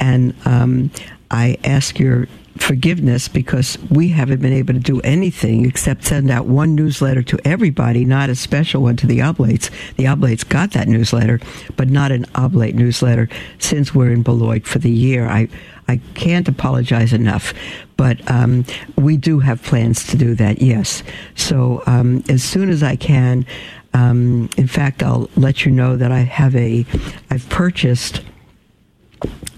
[0.00, 0.90] And um,
[1.30, 2.26] I ask your
[2.60, 7.38] forgiveness because we haven't been able to do anything except send out one newsletter to
[7.44, 9.70] everybody, not a special one to the oblates.
[9.96, 11.40] The oblates got that newsletter,
[11.76, 15.26] but not an oblate newsletter since we're in Beloit for the year.
[15.26, 15.48] I,
[15.88, 17.52] I can't apologize enough,
[17.96, 18.64] but um,
[18.96, 21.02] we do have plans to do that, yes.
[21.34, 23.46] So um, as soon as I can,
[23.94, 26.86] um, in fact, I'll let you know that I have a,
[27.30, 28.22] I've purchased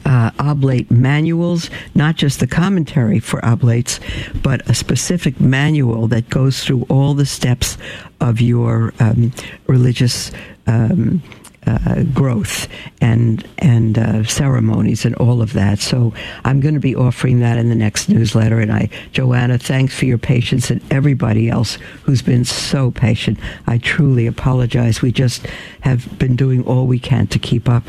[0.05, 4.01] uh, oblate manuals, not just the commentary for oblates,
[4.43, 7.79] but a specific manual that goes through all the steps
[8.21, 9.33] of your um,
[9.67, 10.31] religious.
[10.67, 11.23] Um,
[11.65, 12.67] uh, growth
[13.01, 15.79] and and uh, ceremonies and all of that.
[15.79, 16.13] So
[16.45, 18.59] I'm going to be offering that in the next newsletter.
[18.59, 23.39] And I, Joanna, thanks for your patience and everybody else who's been so patient.
[23.67, 25.03] I truly apologize.
[25.03, 25.47] We just
[25.83, 27.85] have been doing all we can to keep up.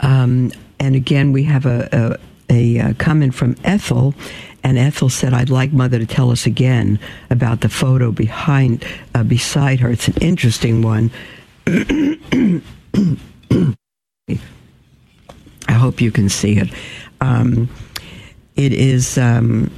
[0.00, 2.18] Um, and again, we have a,
[2.50, 4.14] a, a comment from Ethel,
[4.62, 6.98] and Ethel said, "I'd like Mother to tell us again
[7.30, 8.84] about the photo behind,
[9.14, 9.90] uh, beside her.
[9.90, 11.10] It's an interesting one."
[15.68, 16.70] I hope you can see it.
[17.20, 17.68] Um,
[18.56, 19.70] it is, um,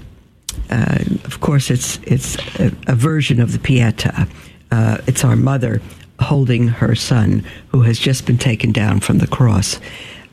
[0.70, 4.26] uh, of course, it's it's a, a, version of the Pieta.
[4.70, 5.82] Uh, it's our mother
[6.20, 9.80] holding her son who has just been taken down from the cross.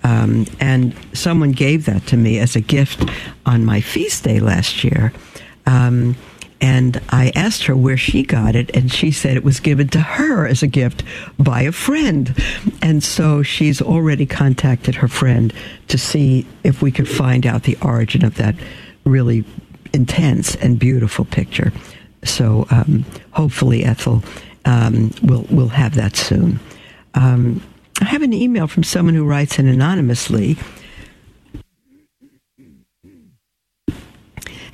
[0.04, 3.10] Um, and someone gave that to me as a gift
[3.46, 5.12] on my feast day last year.
[5.66, 6.16] Um,
[6.60, 10.00] and I asked her where she got it, and she said it was given to
[10.00, 11.04] her as a gift
[11.38, 12.36] by a friend.
[12.82, 15.54] And so she's already contacted her friend
[15.88, 18.56] to see if we could find out the origin of that
[19.04, 19.46] really
[19.94, 21.72] intense and beautiful picture.
[22.24, 24.24] So um, hopefully, Ethel
[24.68, 26.60] um, will we'll have that soon.
[27.14, 27.64] Um,
[28.02, 30.58] I have an email from someone who writes in anonymously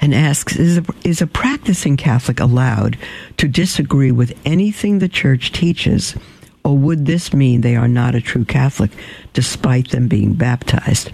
[0.01, 2.97] and asks is a, is a practicing Catholic allowed
[3.37, 6.15] to disagree with anything the church teaches,
[6.65, 8.91] or would this mean they are not a true Catholic
[9.33, 11.11] despite them being baptized?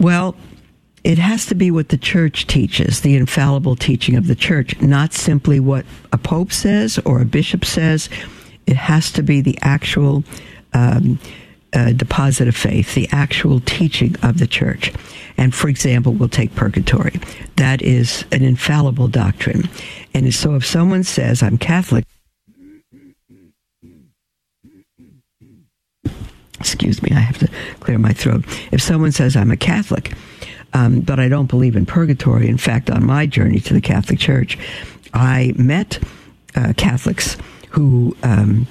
[0.00, 0.34] Well,
[1.04, 5.12] it has to be what the church teaches, the infallible teaching of the church, not
[5.12, 8.08] simply what a pope says or a bishop says.
[8.66, 10.24] It has to be the actual
[10.72, 11.18] um,
[11.74, 14.92] uh, deposit of faith, the actual teaching of the church.
[15.36, 17.20] And for example, we'll take purgatory.
[17.56, 19.68] That is an infallible doctrine.
[20.14, 22.06] And so if someone says, I'm Catholic,
[26.58, 27.48] excuse me, I have to
[27.80, 28.44] clear my throat.
[28.72, 30.14] If someone says, I'm a Catholic,
[30.74, 34.18] um, but I don't believe in purgatory, in fact, on my journey to the Catholic
[34.18, 34.58] Church,
[35.14, 35.98] I met
[36.54, 37.36] uh, Catholics
[37.70, 38.16] who.
[38.22, 38.66] Um,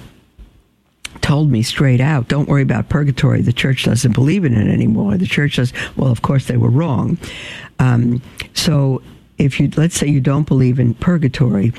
[1.20, 3.40] told me straight out, don't worry about purgatory.
[3.40, 5.16] The church doesn't believe in it anymore.
[5.16, 7.16] The church says, well, of course they were wrong.
[7.78, 8.20] Um,
[8.52, 9.00] so
[9.38, 11.72] if you, let's say you don't believe in purgatory,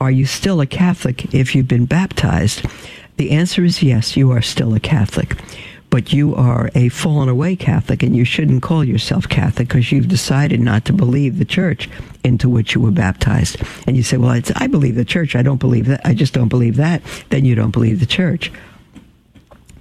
[0.00, 2.64] are you still a Catholic if you've been baptized?
[3.16, 5.36] The answer is yes, you are still a Catholic.
[5.90, 10.08] But you are a fallen away Catholic, and you shouldn't call yourself Catholic because you've
[10.08, 11.90] decided not to believe the church
[12.22, 13.60] into which you were baptized.
[13.86, 15.34] And you say, Well, I believe the church.
[15.34, 16.00] I don't believe that.
[16.04, 17.02] I just don't believe that.
[17.30, 18.52] Then you don't believe the church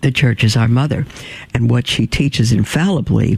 [0.01, 1.05] the church is our mother,
[1.53, 3.37] and what she teaches infallibly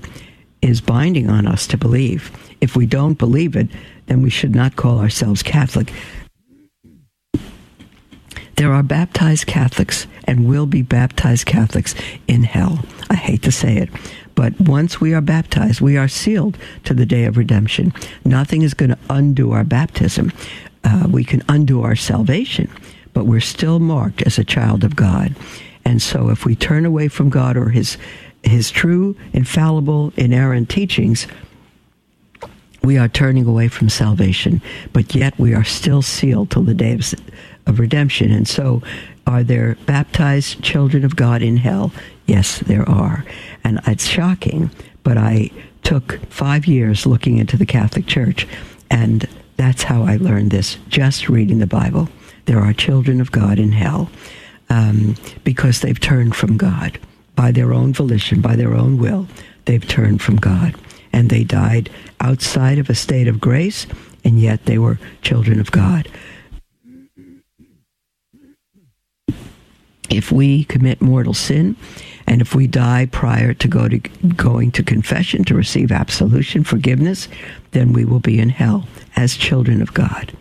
[0.62, 2.32] is binding on us to believe.
[2.62, 3.68] If we don't believe it,
[4.06, 5.92] then we should not call ourselves Catholic.
[8.56, 11.96] There are baptized Catholics and will be baptized Catholics
[12.28, 12.80] in hell.
[13.10, 13.90] I hate to say it,
[14.36, 17.94] but once we are baptized, we are sealed to the day of redemption.
[18.26, 20.32] Nothing is going to undo our baptism.
[20.84, 22.70] Uh, we can undo our salvation,
[23.14, 25.36] but we're still marked as a child of God.
[25.86, 27.98] And so if we turn away from God or his
[28.44, 31.28] his true, infallible, inerrant teachings,
[32.84, 34.62] we are turning away from salvation,
[34.94, 37.14] but yet we are still sealed till the day of,
[37.66, 38.32] of redemption.
[38.32, 38.82] And so,
[39.28, 41.92] are there baptized children of God in hell?
[42.26, 43.24] Yes, there are.
[43.64, 44.72] And it's shocking,
[45.04, 45.52] but I
[45.84, 48.48] took five years looking into the Catholic Church,
[48.90, 52.10] and that's how I learned this just reading the Bible.
[52.46, 54.10] There are children of God in hell
[54.70, 57.00] um, because they've turned from God
[57.36, 59.28] by their own volition, by their own will.
[59.66, 60.76] They've turned from God.
[61.14, 61.90] And they died
[62.20, 63.86] outside of a state of grace,
[64.24, 66.08] and yet they were children of God.
[70.12, 71.76] If we commit mortal sin,
[72.28, 77.28] and if we die prior to, go to going to confession to receive absolution, forgiveness,
[77.72, 80.32] then we will be in hell as children of God.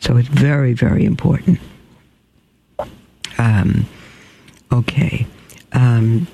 [0.00, 1.60] So it's very, very important.
[3.38, 3.86] Um,
[4.72, 5.26] okay.
[5.72, 6.26] Um,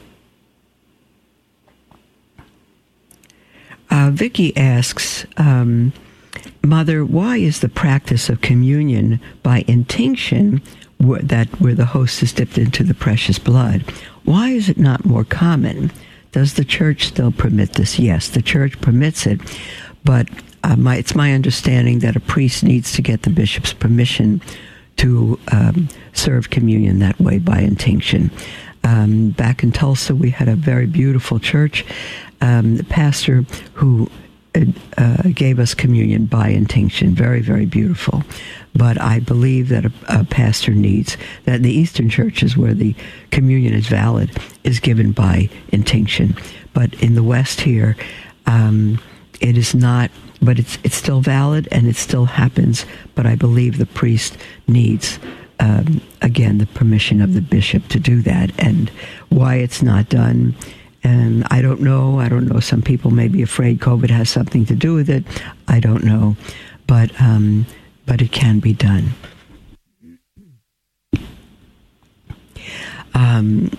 [4.18, 5.92] Vicky asks, um,
[6.64, 10.60] Mother, why is the practice of communion by intinction,
[11.00, 13.82] that where the host is dipped into the precious blood,
[14.24, 15.90] why is it not more common?
[16.32, 17.98] Does the church still permit this?
[17.98, 19.40] Yes, the church permits it,
[20.04, 20.28] but
[20.64, 24.42] uh, my, it's my understanding that a priest needs to get the bishop's permission
[24.96, 28.30] to um, serve communion that way by intinction.
[28.84, 31.84] Um, back in Tulsa, we had a very beautiful church.
[32.40, 33.44] Um, the pastor
[33.74, 34.10] who
[34.96, 38.22] uh, gave us communion by intinction, very, very beautiful.
[38.74, 42.94] But I believe that a, a, pastor needs that the Eastern churches where the
[43.30, 44.30] communion is valid
[44.64, 46.36] is given by intinction.
[46.74, 47.96] But in the West here,
[48.46, 49.00] um,
[49.40, 52.86] it is not but it's it's still valid and it still happens.
[53.14, 54.36] But I believe the priest
[54.66, 55.18] needs.
[55.60, 58.90] Um, again, the permission of the bishop to do that, and
[59.28, 60.54] why it's not done,
[61.02, 62.18] and I don't know.
[62.18, 62.60] I don't know.
[62.60, 65.24] Some people may be afraid COVID has something to do with it.
[65.66, 66.36] I don't know,
[66.86, 67.66] but um,
[68.06, 69.10] but it can be done.
[73.14, 73.70] Um,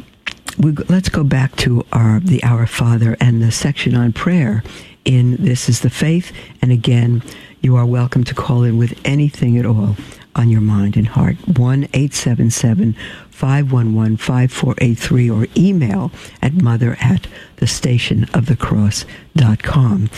[0.58, 4.64] we, let's go back to our the Our Father and the section on prayer
[5.06, 6.32] in This is the Faith.
[6.62, 7.24] And again,
[7.62, 9.96] you are welcome to call in with anything at all
[10.40, 11.36] on your mind and heart.
[11.58, 12.96] 1 877
[13.30, 16.12] 511 5483 or email
[16.42, 17.28] at mother at
[17.58, 20.10] the station of the cross.com.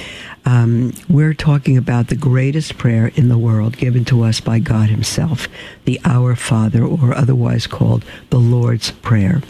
[0.45, 4.89] Um, we're talking about the greatest prayer in the world given to us by God
[4.89, 5.47] Himself,
[5.86, 9.41] the Our Father, or otherwise called the Lord's Prayer.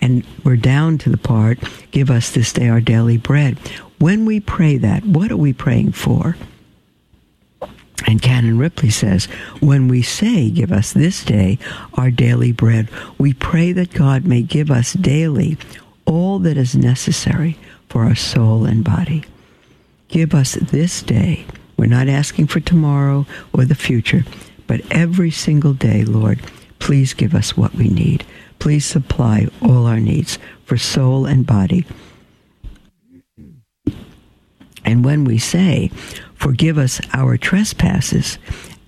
[0.00, 1.58] And we're down to the part,
[1.92, 3.58] Give us this day our daily bread.
[3.98, 6.36] When we pray that, what are we praying for?
[8.04, 9.24] And Canon Ripley says,
[9.60, 11.58] when we say, Give us this day
[11.94, 12.88] our daily bread,
[13.18, 15.56] we pray that God may give us daily
[16.04, 19.24] all that is necessary for our soul and body.
[20.08, 21.46] Give us this day.
[21.76, 24.24] We're not asking for tomorrow or the future,
[24.66, 26.40] but every single day, Lord,
[26.78, 28.24] please give us what we need.
[28.58, 31.86] Please supply all our needs for soul and body
[34.86, 35.90] and when we say,
[36.36, 38.38] Forgive us our trespasses,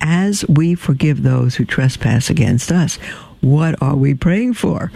[0.01, 2.97] as we forgive those who trespass against us,
[3.41, 4.91] what are we praying for?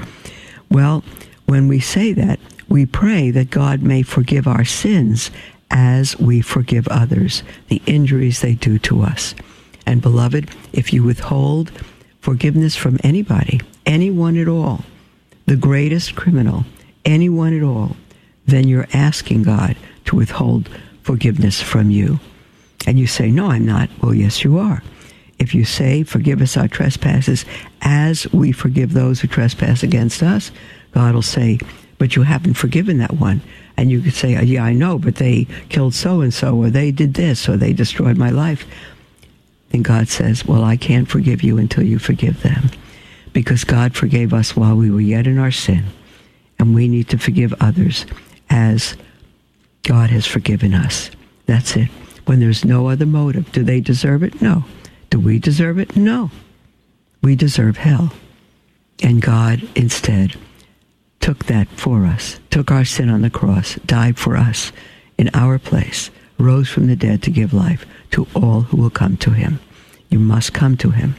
[0.69, 1.03] Well,
[1.45, 2.39] when we say that,
[2.69, 5.29] we pray that God may forgive our sins
[5.69, 9.35] as we forgive others the injuries they do to us.
[9.85, 11.71] And beloved, if you withhold
[12.21, 14.85] forgiveness from anybody, anyone at all,
[15.45, 16.63] the greatest criminal,
[17.03, 17.97] anyone at all,
[18.45, 19.75] then you're asking God
[20.05, 20.69] to withhold
[21.01, 22.19] forgiveness from you.
[22.85, 23.89] And you say, No, I'm not.
[24.01, 24.83] Well, yes, you are.
[25.39, 27.45] If you say, Forgive us our trespasses
[27.81, 30.51] as we forgive those who trespass against us,
[30.93, 31.59] God will say,
[31.97, 33.41] But you haven't forgiven that one.
[33.77, 36.91] And you could say, Yeah, I know, but they killed so and so, or they
[36.91, 38.65] did this, or they destroyed my life.
[39.71, 42.69] And God says, Well, I can't forgive you until you forgive them.
[43.31, 45.85] Because God forgave us while we were yet in our sin.
[46.59, 48.05] And we need to forgive others
[48.49, 48.95] as
[49.81, 51.09] God has forgiven us.
[51.47, 51.89] That's it.
[52.25, 54.41] When there's no other motive, do they deserve it?
[54.41, 54.65] No.
[55.09, 55.95] Do we deserve it?
[55.95, 56.31] No.
[57.21, 58.13] We deserve hell.
[59.01, 60.35] And God instead
[61.19, 64.71] took that for us, took our sin on the cross, died for us
[65.17, 69.17] in our place, rose from the dead to give life to all who will come
[69.17, 69.59] to him.
[70.09, 71.15] You must come to him,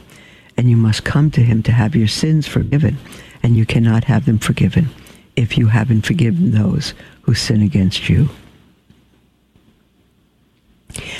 [0.57, 2.97] and you must come to him to have your sins forgiven,
[3.43, 4.89] and you cannot have them forgiven
[5.35, 6.93] if you haven't forgiven those
[7.23, 8.29] who sin against you.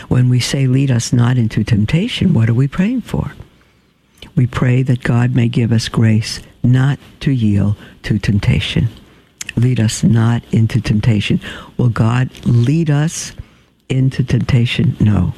[0.07, 3.33] When we say, lead us not into temptation, what are we praying for?
[4.35, 8.89] We pray that God may give us grace not to yield to temptation.
[9.55, 11.39] Lead us not into temptation.
[11.77, 13.33] Will God lead us
[13.87, 14.97] into temptation?
[14.99, 15.33] No.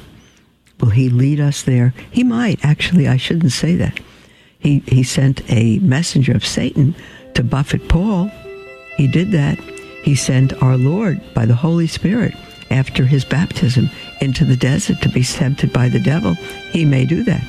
[0.80, 1.94] Will He lead us there?
[2.10, 2.64] He might.
[2.64, 4.00] Actually, I shouldn't say that.
[4.58, 6.96] He, he sent a messenger of Satan
[7.34, 8.30] to buffet Paul.
[8.96, 9.58] He did that.
[10.02, 12.34] He sent our Lord by the Holy Spirit
[12.70, 13.90] after his baptism
[14.20, 16.34] into the desert to be tempted by the devil,
[16.72, 17.44] he may do that.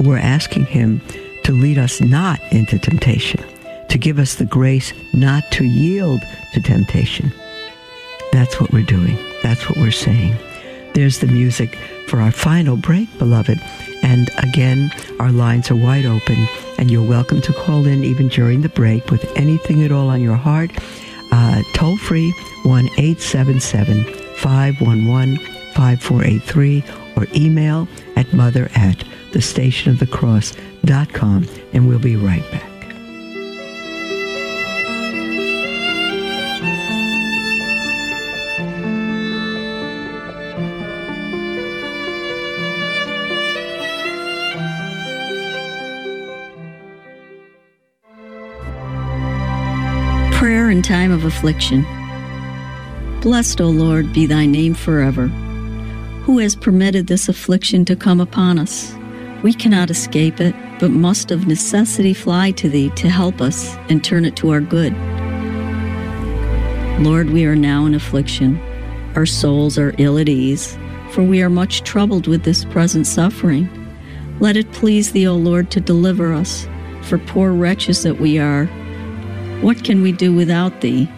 [0.00, 1.00] We're asking him
[1.44, 3.44] to lead us not into temptation,
[3.88, 6.20] to give us the grace not to yield
[6.54, 7.32] to temptation.
[8.32, 9.18] That's what we're doing.
[9.42, 10.36] That's what we're saying.
[10.94, 11.76] There's the music
[12.08, 13.60] for our final break, beloved.
[14.02, 16.48] And again, our lines are wide open,
[16.78, 20.20] and you're welcome to call in even during the break with anything at all on
[20.20, 20.70] your heart.
[21.32, 22.30] Uh, toll free
[22.64, 24.04] 1 877
[24.36, 25.38] 511
[25.74, 26.84] 5483
[27.16, 28.96] or email at mother at
[29.32, 32.69] thestationofthecross.com and we'll be right back.
[51.40, 51.86] Affliction.
[53.22, 55.28] Blessed, O Lord, be thy name forever.
[56.24, 58.94] Who has permitted this affliction to come upon us?
[59.42, 64.04] We cannot escape it, but must of necessity fly to thee to help us and
[64.04, 64.92] turn it to our good.
[67.02, 68.60] Lord, we are now in affliction.
[69.16, 70.76] Our souls are ill at ease,
[71.10, 73.66] for we are much troubled with this present suffering.
[74.40, 76.68] Let it please thee, O Lord, to deliver us,
[77.00, 78.66] for poor wretches that we are.
[79.62, 81.08] What can we do without thee?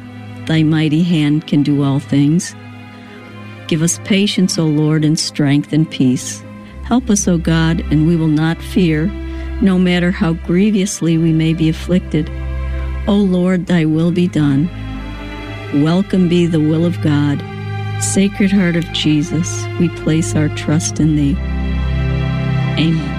[0.47, 2.55] Thy mighty hand can do all things.
[3.69, 6.43] Give us patience, O Lord, and strength and peace.
[6.85, 9.07] Help us, O God, and we will not fear,
[9.63, 12.29] no matter how grievously we may be afflicted.
[13.07, 14.69] O Lord, thy will be done.
[15.83, 17.43] Welcome be the will of God.
[18.03, 21.37] Sacred Heart of Jesus, we place our trust in thee.
[22.79, 23.12] Amen.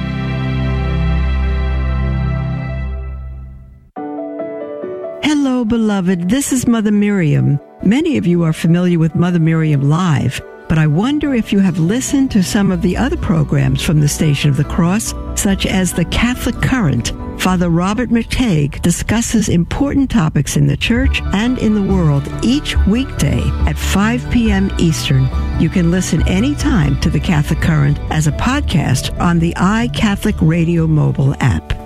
[5.74, 6.30] Beloved.
[6.30, 7.60] This is Mother Miriam.
[7.82, 11.80] Many of you are familiar with Mother Miriam Live, but I wonder if you have
[11.80, 15.92] listened to some of the other programs from the Station of the Cross, such as
[15.92, 17.12] the Catholic Current.
[17.42, 23.42] Father Robert McTeigue discusses important topics in the church and in the world each weekday
[23.66, 24.72] at 5 p.m.
[24.78, 25.28] Eastern.
[25.60, 30.86] You can listen anytime to the Catholic Current as a podcast on the iCatholic Radio
[30.86, 31.83] mobile app.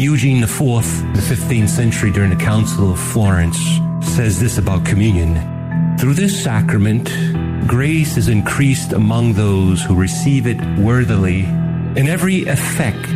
[0.00, 0.58] Eugene IV,
[1.12, 3.58] the 15th century during the Council of Florence,
[4.00, 5.36] says this about communion.
[5.98, 7.04] Through this sacrament,
[7.68, 13.08] grace is increased among those who receive it worthily, in every effect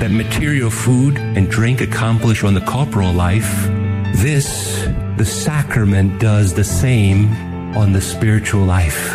[0.00, 3.66] that material food and drink accomplish on the corporal life,
[4.14, 7.30] this, the sacrament, does the same
[7.76, 9.10] on the spiritual life.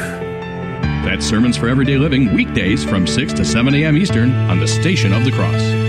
[1.03, 3.97] That's Sermons for Everyday Living, weekdays from 6 to 7 a.m.
[3.97, 5.88] Eastern on the Station of the Cross.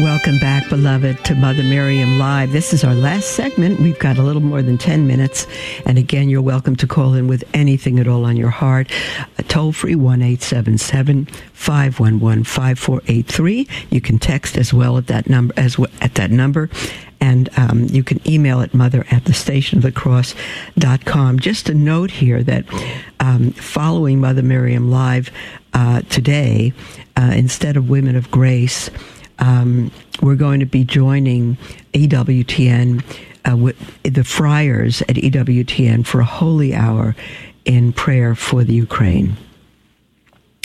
[0.00, 2.52] Welcome back, beloved, to Mother Miriam Live.
[2.52, 3.80] This is our last segment.
[3.80, 5.46] We've got a little more than 10 minutes.
[5.86, 8.92] And again, you're welcome to call in with anything at all on your heart.
[9.38, 11.24] A toll free 1 877
[11.54, 13.66] 511 5483.
[13.88, 16.68] You can text as well at that number, as at that number.
[17.18, 21.38] And um, you can email at mother at the station of the cross.com.
[21.38, 22.66] Just a note here that
[23.18, 25.30] um, following Mother Miriam Live
[25.72, 26.74] uh, today,
[27.16, 28.90] uh, instead of Women of Grace,
[29.38, 29.90] um,
[30.22, 31.56] we're going to be joining
[31.92, 33.04] EWTN
[33.48, 37.14] uh, with the friars at EWTN for a holy hour
[37.64, 39.36] in prayer for the Ukraine,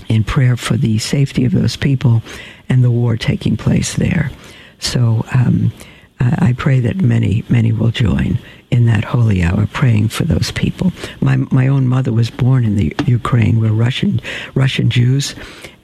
[0.08, 2.22] in prayer for the safety of those people
[2.70, 4.32] and the war taking place there.
[4.80, 5.72] So um,
[6.20, 8.38] I pray that many, many will join
[8.70, 10.94] in that holy hour, praying for those people.
[11.20, 13.60] My my own mother was born in the Ukraine.
[13.60, 14.22] We're Russian
[14.56, 15.36] Russian Jews,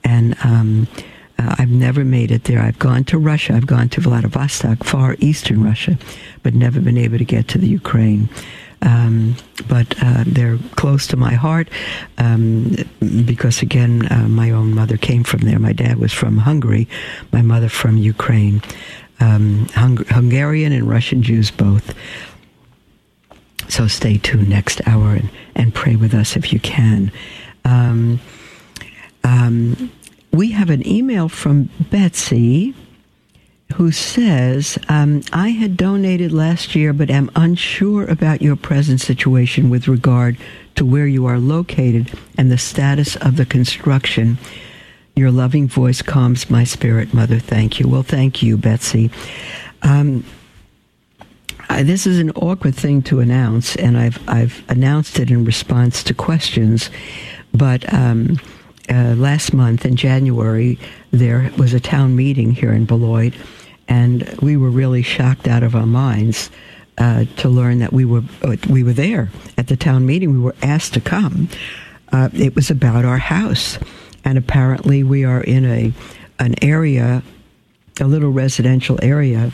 [0.04, 0.36] and.
[0.42, 0.88] Um,
[1.38, 2.60] uh, I've never made it there.
[2.60, 3.54] I've gone to Russia.
[3.54, 5.96] I've gone to Vladivostok, far eastern Russia,
[6.42, 8.28] but never been able to get to the Ukraine.
[8.82, 9.34] Um,
[9.66, 11.68] but uh, they're close to my heart
[12.18, 15.58] um, because, again, uh, my own mother came from there.
[15.58, 16.88] My dad was from Hungary,
[17.32, 18.62] my mother from Ukraine.
[19.20, 21.92] Um, Hung- Hungarian and Russian Jews both.
[23.68, 27.10] So stay tuned next hour and, and pray with us if you can.
[27.64, 28.20] Um,
[29.24, 29.90] um,
[30.32, 32.74] we have an email from Betsy
[33.74, 39.68] who says, um, I had donated last year, but am unsure about your present situation
[39.68, 40.38] with regard
[40.76, 44.38] to where you are located and the status of the construction.
[45.14, 47.38] Your loving voice calms my spirit, Mother.
[47.38, 47.88] Thank you.
[47.88, 49.10] Well, thank you, Betsy.
[49.82, 50.24] Um,
[51.68, 56.02] I, this is an awkward thing to announce, and I've I've announced it in response
[56.04, 56.90] to questions,
[57.52, 57.92] but.
[57.92, 58.38] Um,
[58.90, 60.78] uh, last month in January,
[61.10, 63.34] there was a town meeting here in Beloit,
[63.86, 66.50] and we were really shocked out of our minds
[66.98, 70.32] uh, to learn that we were uh, we were there at the town meeting.
[70.32, 71.48] We were asked to come.
[72.12, 73.78] Uh, it was about our house,
[74.24, 75.92] and apparently we are in a
[76.38, 77.22] an area,
[78.00, 79.52] a little residential area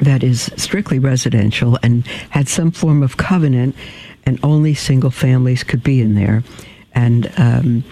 [0.00, 3.74] that is strictly residential and had some form of covenant,
[4.24, 6.42] and only single families could be in there
[6.94, 7.84] and um,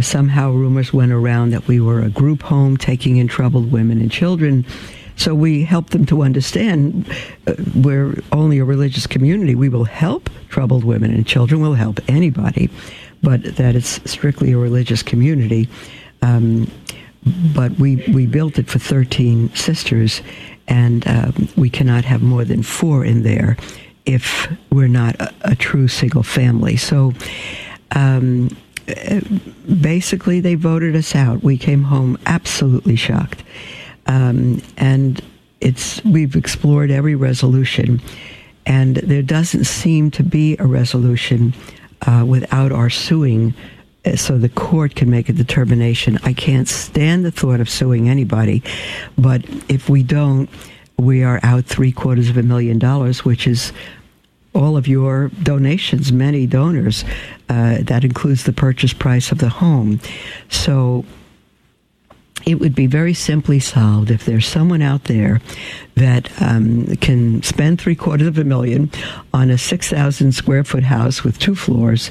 [0.00, 4.10] somehow rumors went around that we were a group home taking in troubled women and
[4.10, 4.64] children.
[5.16, 7.10] So we help them to understand
[7.46, 9.54] uh, we're only a religious community.
[9.54, 11.60] We will help troubled women and children.
[11.60, 12.68] We'll help anybody,
[13.22, 15.68] but that it's strictly a religious community.
[16.20, 16.70] Um,
[17.54, 20.22] but we, we built it for 13 sisters,
[20.68, 23.56] and um, we cannot have more than four in there
[24.04, 26.76] if we're not a, a true single family.
[26.76, 27.12] So
[27.92, 28.56] um,
[29.80, 31.42] basically, they voted us out.
[31.42, 33.42] We came home absolutely shocked.
[34.06, 35.22] Um, and
[35.60, 38.00] it's we've explored every resolution,
[38.64, 41.54] and there doesn't seem to be a resolution
[42.06, 43.54] uh, without our suing
[44.14, 46.18] so the court can make a determination.
[46.22, 48.62] I can't stand the thought of suing anybody,
[49.18, 50.48] but if we don't,
[50.96, 53.72] we are out three quarters of a million dollars, which is
[54.56, 57.04] all of your donations, many donors.
[57.48, 60.00] Uh, that includes the purchase price of the home.
[60.48, 61.04] So
[62.44, 65.40] it would be very simply solved if there's someone out there
[65.94, 68.90] that um, can spend three quarters of a million
[69.32, 72.10] on a 6,000 square foot house with two floors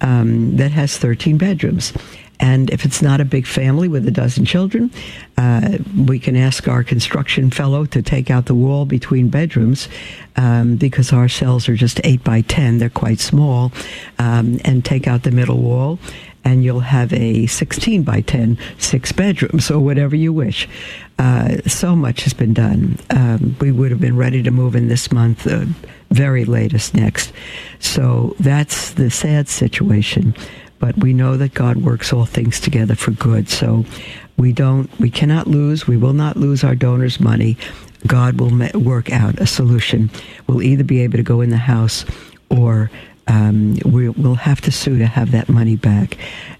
[0.00, 1.92] um, that has 13 bedrooms.
[2.40, 4.90] And if it's not a big family with a dozen children,
[5.38, 9.88] uh, we can ask our construction fellow to take out the wall between bedrooms
[10.36, 12.78] um, because our cells are just 8 by 10.
[12.78, 13.72] They're quite small.
[14.18, 15.98] Um, and take out the middle wall,
[16.44, 20.68] and you'll have a 16 by 10 six bedrooms or whatever you wish.
[21.18, 22.98] Uh, so much has been done.
[23.10, 25.46] Um, we would have been ready to move in this month.
[25.46, 25.66] Uh,
[26.10, 27.32] very latest next.
[27.80, 30.34] So that's the sad situation.
[30.84, 33.48] But we know that God works all things together for good.
[33.48, 33.86] So
[34.36, 35.86] we don't, we cannot lose.
[35.86, 37.56] We will not lose our donors' money.
[38.06, 40.10] God will work out a solution.
[40.46, 42.04] We'll either be able to go in the house
[42.50, 42.90] or
[43.28, 46.18] um, we, will have to sue to have that money back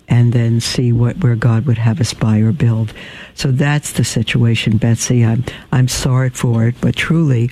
[0.09, 2.95] and then see what where God would have us buy or build.
[3.35, 5.22] So that's the situation, Betsy.
[5.22, 7.51] I'm I'm sorry for it, but truly,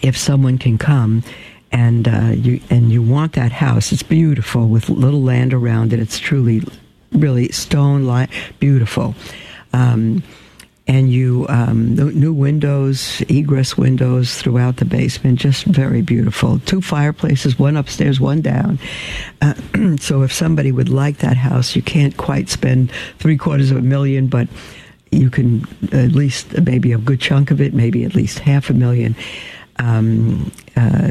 [0.00, 1.22] if someone can come
[1.74, 5.98] and uh, you and you want that house, it's beautiful with little land around it.
[5.98, 6.62] It's truly,
[7.10, 9.16] really stone like beautiful.
[9.72, 10.22] Um,
[10.86, 16.60] and you um, new windows, egress windows throughout the basement, just very beautiful.
[16.60, 18.78] Two fireplaces, one upstairs, one down.
[19.42, 19.54] Uh,
[19.98, 23.82] so if somebody would like that house, you can't quite spend three quarters of a
[23.82, 24.46] million, but
[25.10, 28.74] you can at least maybe a good chunk of it, maybe at least half a
[28.74, 29.16] million
[29.78, 31.10] um, uh,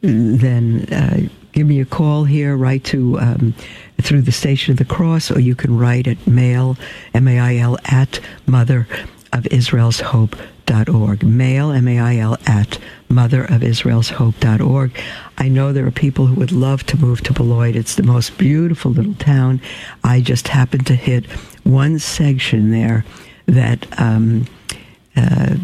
[0.00, 3.54] then uh, give me a call here, write to um,
[4.00, 6.76] through the Station of the Cross, or you can write at mail,
[7.14, 8.86] M-A-I-L, at Mother
[9.32, 10.36] of Israel's Hope.
[10.66, 11.22] Dot org.
[11.22, 12.78] Mail, M-A-I-L, at
[13.08, 14.92] Mother of Israel's Hope.org.
[15.38, 17.74] I know there are people who would love to move to Beloit.
[17.74, 19.62] It's the most beautiful little town.
[20.04, 21.24] I just happened to hit
[21.64, 23.06] one section there
[23.46, 24.44] that um,
[25.18, 25.54] uh,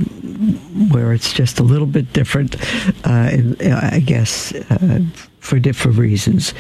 [0.93, 2.57] where it's just a little bit different,
[3.05, 3.31] uh,
[3.93, 5.01] I guess, uh,
[5.41, 6.55] for different reasons.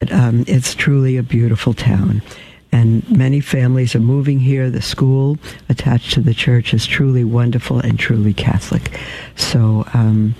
[0.00, 2.22] But, um, it's truly a beautiful town.
[2.72, 4.68] And many families are moving here.
[4.68, 8.98] The school attached to the church is truly wonderful and truly Catholic.
[9.36, 10.34] So um,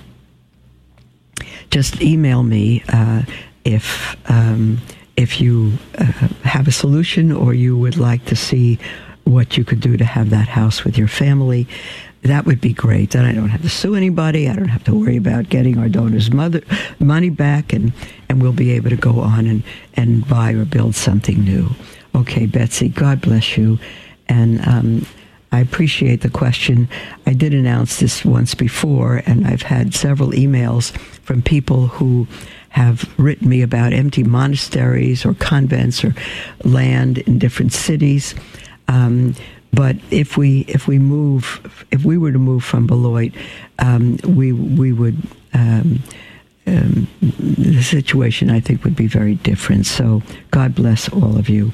[1.69, 3.23] just email me uh,
[3.63, 4.79] if um,
[5.15, 6.03] if you uh,
[6.43, 8.79] have a solution or you would like to see
[9.25, 11.67] what you could do to have that house with your family.
[12.21, 13.11] That would be great.
[13.11, 14.49] Then I don't have to sue anybody.
[14.49, 16.61] I don't have to worry about getting our donors' mother,
[16.99, 17.93] money back, and,
[18.29, 19.63] and we'll be able to go on and,
[19.95, 21.69] and buy or build something new.
[22.15, 23.77] Okay, Betsy, God bless you.
[24.27, 25.05] And um,
[25.51, 26.89] I appreciate the question.
[27.25, 32.27] I did announce this once before, and I've had several emails from people who
[32.69, 36.13] have written me about empty monasteries or convents or
[36.63, 38.35] land in different cities.
[38.87, 39.35] Um,
[39.73, 43.33] but if we if we move if we were to move from Beloit,
[43.79, 45.17] um, we we would
[45.53, 46.01] um,
[46.65, 49.85] um, the situation I think would be very different.
[49.85, 50.21] So
[50.51, 51.73] God bless all of you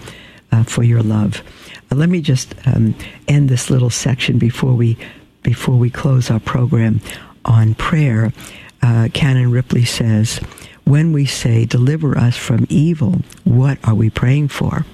[0.52, 1.44] uh, for your love.
[1.92, 2.96] Uh, let me just um,
[3.28, 4.98] end this little section before we
[5.44, 7.02] before we close our program
[7.46, 8.34] on prayer.
[8.82, 10.40] Uh, Canon Ripley says,
[10.86, 14.86] "When we say deliver us from evil, what are we praying for?"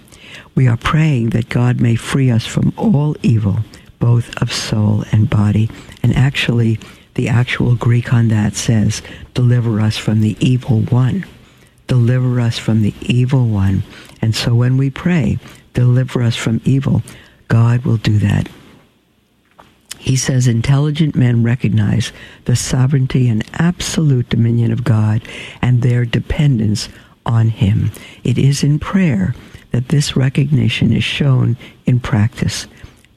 [0.58, 3.60] We are praying that God may free us from all evil,
[4.00, 5.70] both of soul and body.
[6.02, 6.80] And actually,
[7.14, 9.04] the actual Greek on that says,
[9.36, 11.28] deliver us from the evil one.
[11.86, 13.84] Deliver us from the evil one.
[14.20, 15.38] And so when we pray,
[15.76, 17.04] deliver us from evil,
[17.50, 18.50] God will do that.
[20.00, 22.12] He says intelligent men recognize
[22.46, 25.22] the sovereignty and absolute dominion of God
[25.62, 26.90] and their dependence
[27.28, 27.92] on Him.
[28.24, 29.36] It is in prayer
[29.78, 31.56] that this recognition is shown
[31.86, 32.66] in practice.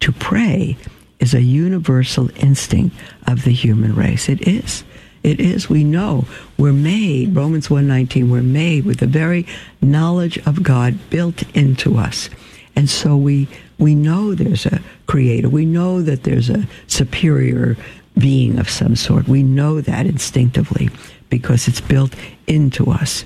[0.00, 0.76] To pray
[1.18, 2.94] is a universal instinct
[3.26, 4.28] of the human race.
[4.28, 4.84] It is.
[5.22, 5.70] It is.
[5.70, 6.26] We know
[6.58, 9.46] we're made, Romans 119, we're made with the very
[9.80, 12.28] knowledge of God built into us.
[12.76, 13.48] And so we,
[13.78, 15.48] we know there's a creator.
[15.48, 17.78] We know that there's a superior
[18.18, 19.26] being of some sort.
[19.26, 20.90] We know that instinctively
[21.30, 22.14] because it's built
[22.46, 23.24] into us.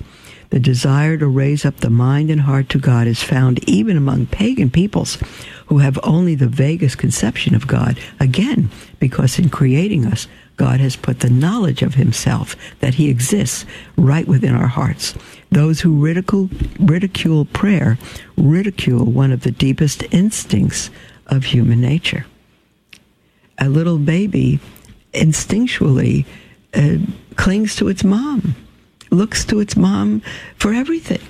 [0.54, 4.26] The desire to raise up the mind and heart to God is found even among
[4.26, 5.18] pagan peoples
[5.66, 7.98] who have only the vaguest conception of God.
[8.20, 13.66] Again, because in creating us, God has put the knowledge of himself that he exists
[13.96, 15.16] right within our hearts.
[15.50, 16.48] Those who ridicule,
[16.78, 17.98] ridicule prayer
[18.36, 20.88] ridicule one of the deepest instincts
[21.26, 22.26] of human nature.
[23.58, 24.60] A little baby
[25.14, 26.26] instinctually
[26.74, 26.98] uh,
[27.34, 28.54] clings to its mom
[29.14, 30.22] looks to its mom
[30.56, 31.20] for everything.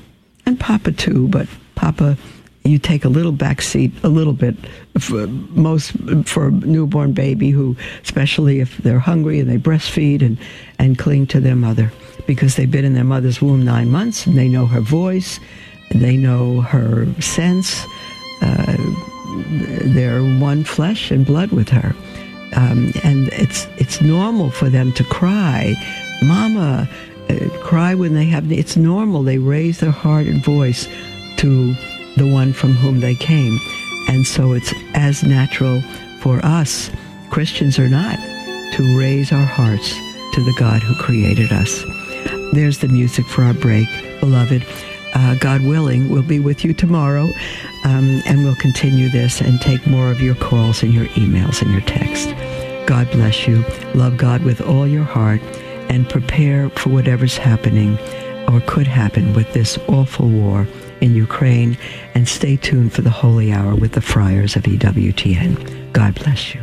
[0.47, 2.17] And Papa too, but Papa,
[2.65, 4.57] you take a little back seat, a little bit,
[4.99, 5.93] for most
[6.25, 10.39] for a newborn baby who, especially if they're hungry and they breastfeed and,
[10.79, 11.93] and cling to their mother
[12.27, 15.39] because they've been in their mother's womb nine months and they know her voice,
[15.91, 17.85] they know her sense.
[18.41, 18.77] Uh,
[19.95, 21.95] they're one flesh and blood with her.
[22.57, 25.75] Um, and it's it's normal for them to cry,
[26.23, 26.89] "Mama,
[27.63, 29.23] cry when they have, it's normal.
[29.23, 30.87] They raise their heart and voice
[31.39, 31.75] to
[32.17, 33.59] the one from whom they came.
[34.09, 35.83] And so it's as natural
[36.21, 36.91] for us,
[37.31, 38.17] Christians or not,
[38.75, 39.93] to raise our hearts
[40.35, 41.83] to the God who created us.
[42.53, 43.89] There's the music for our break,
[44.21, 44.65] beloved.
[45.15, 47.29] Uh, God willing, we'll be with you tomorrow,
[47.85, 51.71] um, and we'll continue this and take more of your calls and your emails and
[51.71, 52.35] your text.
[52.87, 53.65] God bless you.
[53.95, 55.41] Love God with all your heart
[55.89, 57.99] and prepare for whatever's happening
[58.49, 60.67] or could happen with this awful war
[61.01, 61.77] in Ukraine
[62.15, 65.93] and stay tuned for the holy hour with the friars of EWTN.
[65.93, 66.61] God bless you.